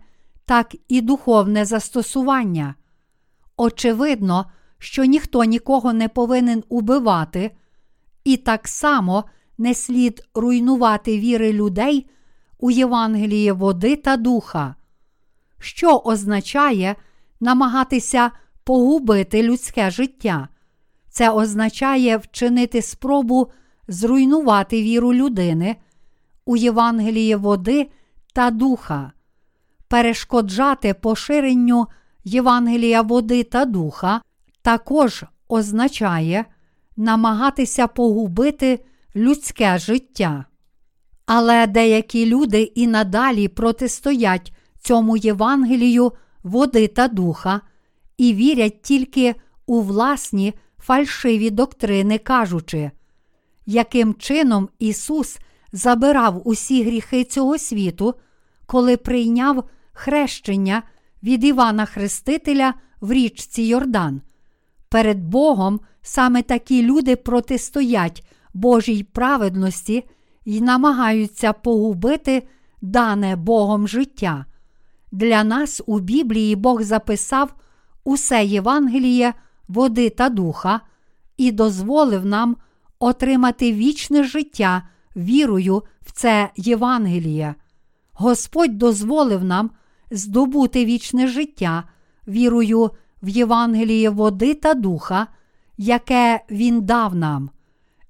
так 0.51 0.77
і 0.89 1.01
духовне 1.01 1.65
застосування. 1.65 2.75
Очевидно, 3.57 4.47
що 4.79 5.05
ніхто 5.05 5.45
нікого 5.45 5.93
не 5.93 6.09
повинен 6.09 6.65
убивати, 6.69 7.51
і 8.25 8.37
так 8.37 8.69
само 8.69 9.25
не 9.59 9.75
слід 9.75 10.29
руйнувати 10.35 11.19
віри 11.19 11.53
людей 11.53 12.11
у 12.59 12.71
Євангеліє 12.71 13.53
води 13.53 13.97
та 13.97 14.17
духа, 14.17 14.75
що 15.59 15.97
означає 15.99 16.97
намагатися 17.41 18.31
погубити 18.65 19.43
людське 19.43 19.91
життя. 19.91 20.49
Це 21.09 21.31
означає 21.31 22.17
вчинити 22.17 22.83
спробу 22.83 23.51
зруйнувати 23.89 24.83
віру 24.83 25.15
людини 25.15 25.77
у 26.45 26.57
Євангеліє 26.57 27.37
води 27.37 27.91
та 28.33 28.51
духа, 28.51 29.13
перешкоджати 29.91 30.95
поширенню 30.95 31.87
Євангелія 32.25 33.03
води 33.03 33.43
та 33.43 33.65
духа 33.65 34.21
також 34.63 35.25
означає 35.49 36.45
намагатися 36.97 37.87
погубити 37.87 38.85
людське 39.17 39.79
життя. 39.79 40.45
Але 41.27 41.67
деякі 41.67 42.27
люди 42.27 42.63
і 42.63 42.87
надалі 42.87 43.49
протистоять 43.49 44.53
цьому 44.81 45.17
Євангелію 45.17 46.13
води 46.43 46.89
та 46.89 47.09
духа 47.09 47.61
і 48.19 48.35
вірять 48.35 48.83
тільки 48.83 49.35
у 49.67 49.81
власні 49.81 50.55
фальшиві 50.79 51.51
доктрини, 51.51 52.19
кажучи, 52.19 52.91
яким 53.67 54.15
чином 54.15 54.69
Ісус 54.79 55.39
забирав 55.73 56.49
усі 56.49 56.85
гріхи 56.85 57.25
цього 57.25 57.59
світу, 57.59 58.15
коли 58.67 58.97
прийняв 58.97 59.65
хрещення 60.01 60.83
від 61.23 61.45
Івана 61.45 61.87
Хрестителя 61.87 62.75
в 63.01 63.13
річці 63.13 63.63
Йордан. 63.63 64.21
Перед 64.89 65.25
Богом 65.25 65.81
саме 66.03 66.43
такі 66.43 66.83
люди 66.83 67.17
протистоять 67.17 68.27
Божій 68.55 69.03
праведності 69.03 70.05
і 70.45 70.61
намагаються 70.61 71.53
погубити 71.53 72.49
дане 72.83 73.37
Богом 73.37 73.89
життя. 73.89 74.45
Для 75.13 75.45
нас 75.45 75.83
у 75.87 75.99
Біблії 75.99 76.57
Бог 76.57 76.83
записав 76.83 77.55
усе 78.05 78.45
Євангеліє, 78.45 79.35
води 79.69 80.11
та 80.11 80.29
духа 80.29 80.81
і 81.37 81.53
дозволив 81.53 82.27
нам 82.27 82.57
отримати 82.99 83.73
вічне 83.73 84.25
життя 84.25 84.83
вірою 85.17 85.83
в 86.03 86.13
це 86.13 86.51
Євангеліє. 86.57 87.55
Господь 88.13 88.79
дозволив 88.79 89.45
нам 89.45 89.71
здобути 90.11 90.85
вічне 90.85 91.27
життя 91.27 91.85
вірою 92.29 92.91
в 93.23 93.29
Євангеліє 93.29 94.11
води 94.11 94.55
та 94.55 94.75
духа, 94.75 95.27
яке 95.79 96.41
Він 96.51 96.83
дав 96.83 97.15
нам. 97.15 97.51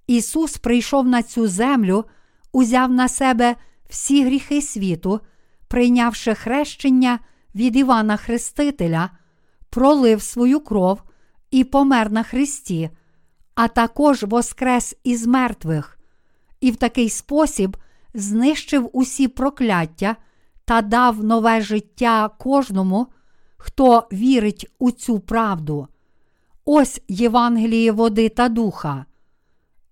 Ісус 0.07 0.59
прийшов 0.59 1.07
на 1.07 1.23
цю 1.23 1.49
землю, 1.49 2.05
узяв 2.53 2.93
на 2.93 3.09
себе 3.09 3.57
всі 3.89 4.25
гріхи 4.25 4.63
світу, 4.63 5.21
прийнявши 5.69 6.35
хрещення 6.35 7.19
від 7.55 7.77
Івана 7.77 8.17
Хрестителя, 8.17 9.11
пролив 9.71 10.23
свою 10.23 10.61
кров 10.61 11.03
і 11.51 11.65
помер 11.65 12.13
на 12.13 12.23
Христі, 12.23 12.91
а 13.55 13.69
також 13.69 14.23
воскрес 14.23 14.97
із 15.05 15.27
мертвих, 15.27 15.99
і 16.61 16.71
в 16.71 16.77
такий 16.77 17.11
спосіб 17.11 17.77
знищив 18.15 18.91
усі 18.93 19.29
прокляття 19.29 20.17
та 20.71 20.83
дав 20.83 21.25
нове 21.25 21.61
життя 21.61 22.31
кожному, 22.39 23.07
хто 23.57 24.09
вірить 24.13 24.67
у 24.79 24.91
цю 24.91 25.21
правду. 25.21 25.89
Ось 26.65 27.03
Євангеліє 27.09 27.93
води 27.93 28.29
та 28.29 28.49
духа. 28.49 29.05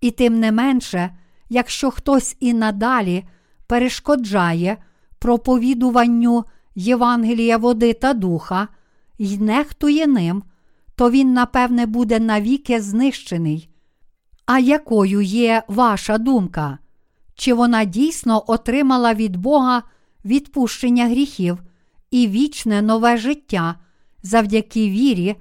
І 0.01 0.11
тим 0.11 0.39
не 0.39 0.51
менше, 0.51 1.15
якщо 1.49 1.91
хтось 1.91 2.37
і 2.39 2.53
надалі 2.53 3.23
перешкоджає 3.67 4.77
проповідуванню 5.19 6.45
Євангелія 6.75 7.57
води 7.57 7.93
та 7.93 8.13
духа 8.13 8.67
й 9.17 9.37
нехтує 9.37 10.07
ним, 10.07 10.43
то 10.95 11.09
він, 11.11 11.33
напевне, 11.33 11.85
буде 11.85 12.19
навіки 12.19 12.81
знищений. 12.81 13.69
А 14.45 14.59
якою 14.59 15.21
є 15.21 15.63
ваша 15.67 16.17
думка? 16.17 16.77
Чи 17.35 17.53
вона 17.53 17.83
дійсно 17.83 18.43
отримала 18.47 19.13
від 19.13 19.37
Бога 19.37 19.83
відпущення 20.25 21.07
гріхів 21.07 21.63
і 22.11 22.27
вічне 22.27 22.81
нове 22.81 23.17
життя 23.17 23.75
завдяки 24.23 24.89
вірі 24.89 25.35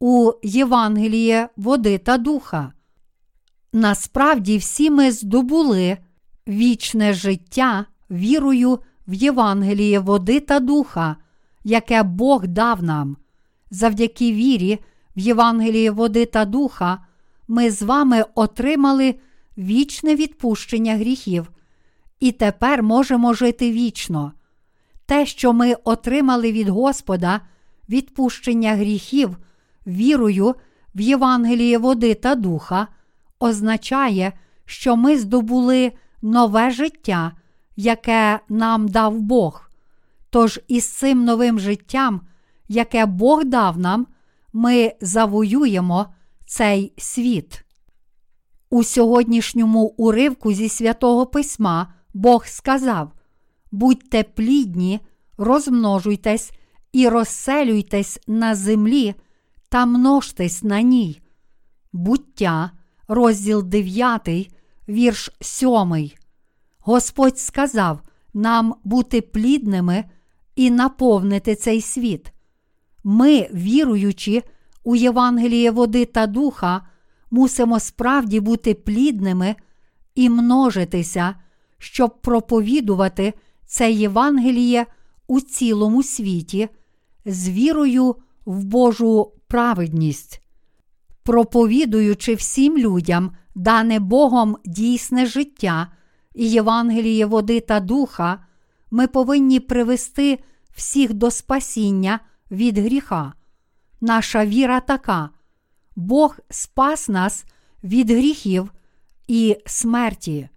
у 0.00 0.32
Євангеліє 0.42 1.48
води 1.56 1.98
та 1.98 2.18
духа. 2.18 2.72
Насправді 3.72 4.58
всі 4.58 4.90
ми 4.90 5.12
здобули 5.12 5.98
вічне 6.48 7.12
життя 7.12 7.86
вірою 8.10 8.78
в 9.08 9.14
Євангеліє 9.14 9.98
води 9.98 10.40
та 10.40 10.60
духа, 10.60 11.16
яке 11.64 12.02
Бог 12.02 12.46
дав 12.46 12.82
нам. 12.82 13.16
Завдяки 13.70 14.32
вірі 14.32 14.78
в 15.16 15.18
Євангеліє 15.18 15.90
води 15.90 16.26
та 16.26 16.44
духа 16.44 17.06
ми 17.48 17.70
з 17.70 17.82
вами 17.82 18.24
отримали 18.34 19.14
вічне 19.58 20.14
відпущення 20.14 20.96
гріхів, 20.96 21.50
і 22.20 22.32
тепер 22.32 22.82
можемо 22.82 23.34
жити 23.34 23.72
вічно. 23.72 24.32
Те, 25.06 25.26
що 25.26 25.52
ми 25.52 25.74
отримали 25.84 26.52
від 26.52 26.68
Господа, 26.68 27.40
відпущення 27.88 28.74
гріхів, 28.74 29.36
вірою 29.86 30.54
в 30.94 31.00
Євангеліє 31.00 31.78
води 31.78 32.14
та 32.14 32.34
духа, 32.34 32.88
означає, 33.40 34.32
що 34.64 34.96
ми 34.96 35.18
здобули 35.18 35.92
нове 36.22 36.70
життя, 36.70 37.32
яке 37.76 38.40
нам 38.48 38.88
дав 38.88 39.20
Бог. 39.20 39.70
Тож 40.30 40.60
із 40.68 40.88
цим 40.88 41.24
новим 41.24 41.60
життям, 41.60 42.20
яке 42.68 43.06
Бог 43.06 43.44
дав 43.44 43.78
нам, 43.78 44.06
ми 44.52 44.92
завоюємо 45.00 46.06
цей 46.46 46.92
світ. 46.96 47.64
У 48.70 48.84
сьогоднішньому 48.84 49.94
уривку 49.96 50.52
зі 50.52 50.68
святого 50.68 51.26
письма 51.26 51.92
Бог 52.16 52.46
сказав: 52.46 53.12
Будьте 53.72 54.22
плідні, 54.22 55.00
розмножуйтесь 55.38 56.52
і 56.92 57.08
розселюйтесь 57.08 58.20
на 58.26 58.54
землі 58.54 59.14
та 59.68 59.86
множтесь 59.86 60.62
на 60.62 60.82
ній. 60.82 61.20
Буття, 61.92 62.70
розділ 63.08 63.62
9, 63.62 64.50
вірш 64.88 65.30
7. 65.40 66.10
Господь 66.78 67.38
сказав 67.38 68.00
нам 68.34 68.74
бути 68.84 69.20
плідними 69.20 70.04
і 70.54 70.70
наповнити 70.70 71.54
цей 71.54 71.80
світ. 71.80 72.32
Ми, 73.04 73.48
віруючи 73.54 74.42
у 74.84 74.96
Євангеліє 74.96 75.70
води 75.70 76.04
та 76.04 76.26
духа, 76.26 76.86
мусимо 77.30 77.80
справді 77.80 78.40
бути 78.40 78.74
плідними 78.74 79.56
і 80.14 80.30
множитися, 80.30 81.34
щоб 81.78 82.22
проповідувати 82.22 83.34
це 83.66 83.92
Євангеліє 83.92 84.86
у 85.26 85.40
цілому 85.40 86.02
світі 86.02 86.68
з 87.24 87.48
вірою 87.48 88.16
в 88.44 88.64
Божу 88.64 89.32
праведність, 89.48 90.42
проповідуючи 91.22 92.34
всім 92.34 92.78
людям 92.78 93.36
дане 93.54 94.00
Богом 94.00 94.56
дійсне 94.64 95.26
життя 95.26 95.92
і 96.34 96.50
Євангеліє 96.50 97.26
води 97.26 97.60
та 97.60 97.80
духа, 97.80 98.44
ми 98.90 99.06
повинні 99.06 99.60
привести 99.60 100.38
всіх 100.76 101.14
до 101.14 101.30
спасіння 101.30 102.20
від 102.50 102.78
гріха. 102.78 103.32
Наша 104.00 104.46
віра 104.46 104.80
така. 104.80 105.30
Бог 105.96 106.38
спас 106.50 107.08
нас 107.08 107.44
від 107.84 108.10
гріхів 108.10 108.72
і 109.28 109.56
смерті. 109.66 110.48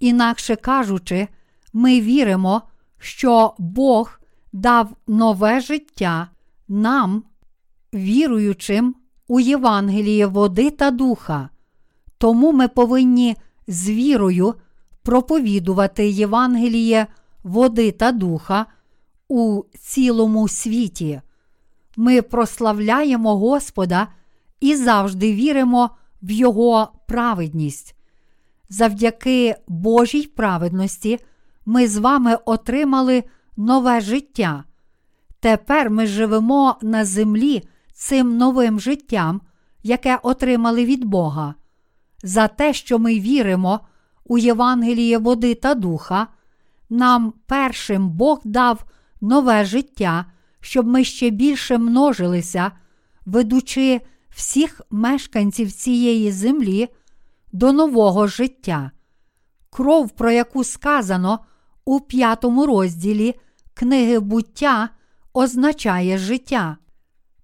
Інакше 0.00 0.56
кажучи, 0.56 1.28
ми 1.72 2.00
віримо, 2.00 2.62
що 2.98 3.54
Бог 3.58 4.20
дав 4.52 4.88
нове 5.06 5.60
життя 5.60 6.28
нам, 6.68 7.22
віруючим 7.94 8.94
у 9.28 9.40
Євангеліє 9.40 10.26
води 10.26 10.70
та 10.70 10.90
духа. 10.90 11.48
Тому 12.18 12.52
ми 12.52 12.68
повинні 12.68 13.36
з 13.66 13.88
вірою 13.88 14.54
проповідувати 15.02 16.08
Євангеліє 16.08 17.06
води 17.42 17.92
та 17.92 18.12
духа 18.12 18.66
у 19.28 19.62
цілому 19.80 20.48
світі. 20.48 21.20
Ми 21.96 22.22
прославляємо 22.22 23.36
Господа 23.36 24.08
і 24.60 24.76
завжди 24.76 25.32
віримо 25.32 25.90
в 26.22 26.30
Його 26.30 26.88
праведність. 27.06 27.94
Завдяки 28.68 29.56
Божій 29.68 30.26
праведності 30.26 31.18
ми 31.66 31.88
з 31.88 31.96
вами 31.96 32.38
отримали 32.44 33.24
нове 33.56 34.00
життя. 34.00 34.64
Тепер 35.40 35.90
ми 35.90 36.06
живемо 36.06 36.76
на 36.82 37.04
землі 37.04 37.62
цим 37.92 38.36
новим 38.36 38.80
життям, 38.80 39.40
яке 39.82 40.18
отримали 40.22 40.84
від 40.84 41.04
Бога. 41.04 41.54
За 42.22 42.48
те, 42.48 42.72
що 42.72 42.98
ми 42.98 43.20
віримо 43.20 43.80
у 44.24 44.38
Євангеліє 44.38 45.18
води 45.18 45.54
та 45.54 45.74
духа, 45.74 46.26
нам 46.90 47.32
першим 47.46 48.10
Бог 48.10 48.40
дав 48.44 48.84
нове 49.20 49.64
життя, 49.64 50.24
щоб 50.60 50.86
ми 50.86 51.04
ще 51.04 51.30
більше 51.30 51.78
множилися, 51.78 52.72
ведучи 53.26 54.00
всіх 54.30 54.80
мешканців 54.90 55.72
цієї 55.72 56.32
землі 56.32 56.88
до 57.52 57.72
нового 57.72 58.26
життя. 58.26 58.90
Кров, 59.70 60.10
про 60.10 60.30
яку 60.30 60.64
сказано 60.64 61.38
у 61.84 62.00
п'ятому 62.00 62.66
розділі 62.66 63.34
книги 63.74 64.18
буття, 64.18 64.88
означає 65.32 66.18
життя, 66.18 66.76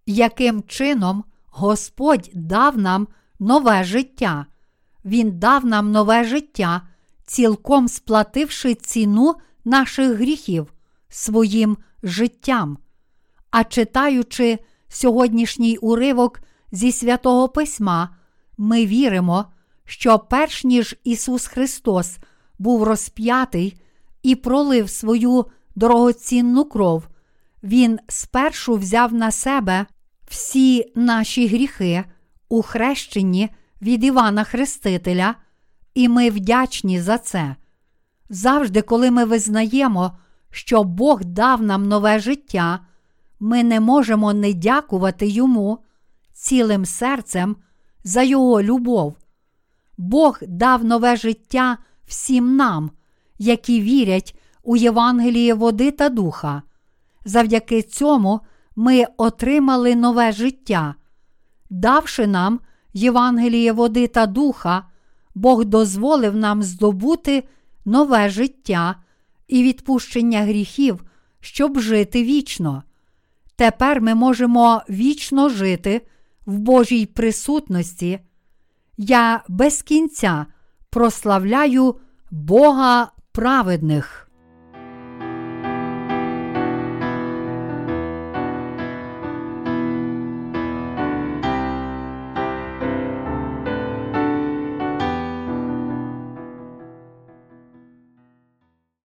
яким 0.06 0.62
чином 0.62 1.24
Господь 1.46 2.30
дав 2.34 2.78
нам 2.78 3.08
нове 3.40 3.84
життя. 3.84 4.46
Він 5.04 5.38
дав 5.38 5.66
нам 5.66 5.92
нове 5.92 6.24
життя, 6.24 6.82
цілком 7.26 7.88
сплативши 7.88 8.74
ціну 8.74 9.34
наших 9.64 10.18
гріхів 10.18 10.72
своїм 11.08 11.76
життям. 12.02 12.78
А 13.50 13.64
читаючи 13.64 14.58
сьогоднішній 14.88 15.76
уривок 15.76 16.40
зі 16.72 16.92
святого 16.92 17.48
Письма, 17.48 18.16
ми 18.58 18.86
віримо, 18.86 19.44
що 19.86 20.18
перш 20.18 20.64
ніж 20.64 20.96
Ісус 21.04 21.46
Христос 21.46 22.18
був 22.58 22.82
розп'ятий 22.82 23.80
і 24.22 24.34
пролив 24.34 24.90
свою 24.90 25.46
дорогоцінну 25.74 26.64
кров, 26.64 27.08
Він 27.62 27.98
спершу 28.08 28.74
взяв 28.74 29.14
на 29.14 29.30
себе 29.30 29.86
всі 30.28 30.92
наші 30.94 31.46
гріхи 31.46 32.04
у 32.48 32.62
хрещенні 32.62 33.50
від 33.82 34.04
Івана 34.04 34.44
Хрестителя, 34.44 35.34
і 35.94 36.08
ми 36.08 36.30
вдячні 36.30 37.00
за 37.00 37.18
це. 37.18 37.56
Завжди, 38.30 38.82
коли 38.82 39.10
ми 39.10 39.24
визнаємо, 39.24 40.18
що 40.50 40.84
Бог 40.84 41.24
дав 41.24 41.62
нам 41.62 41.88
нове 41.88 42.18
життя, 42.18 42.80
ми 43.40 43.64
не 43.64 43.80
можемо 43.80 44.32
не 44.32 44.52
дякувати 44.52 45.26
Йому 45.26 45.78
цілим 46.32 46.84
серцем 46.84 47.56
за 48.04 48.22
Його 48.22 48.62
любов. 48.62 49.16
Бог 49.96 50.38
дав 50.42 50.84
нове 50.84 51.16
життя 51.16 51.78
всім 52.06 52.56
нам, 52.56 52.90
які 53.38 53.80
вірять 53.80 54.38
у 54.62 54.76
Євангеліє 54.76 55.54
води 55.54 55.90
та 55.90 56.08
духа. 56.08 56.62
Завдяки 57.24 57.82
цьому 57.82 58.40
ми 58.76 59.04
отримали 59.16 59.94
нове 59.94 60.32
життя. 60.32 60.94
Давши 61.70 62.26
нам 62.26 62.60
Євангеліє 62.92 63.72
води 63.72 64.06
та 64.06 64.26
духа, 64.26 64.84
Бог 65.34 65.64
дозволив 65.64 66.36
нам 66.36 66.62
здобути 66.62 67.44
нове 67.84 68.28
життя 68.28 68.96
і 69.48 69.62
відпущення 69.62 70.42
гріхів, 70.42 71.04
щоб 71.40 71.80
жити 71.80 72.22
вічно. 72.22 72.82
Тепер 73.56 74.00
ми 74.00 74.14
можемо 74.14 74.82
вічно 74.90 75.48
жити 75.48 76.06
в 76.46 76.58
Божій 76.58 77.06
присутності. 77.06 78.20
Я 78.96 79.42
без 79.48 79.82
кінця 79.82 80.46
прославляю 80.90 81.96
Бога 82.30 83.10
праведних. 83.32 84.23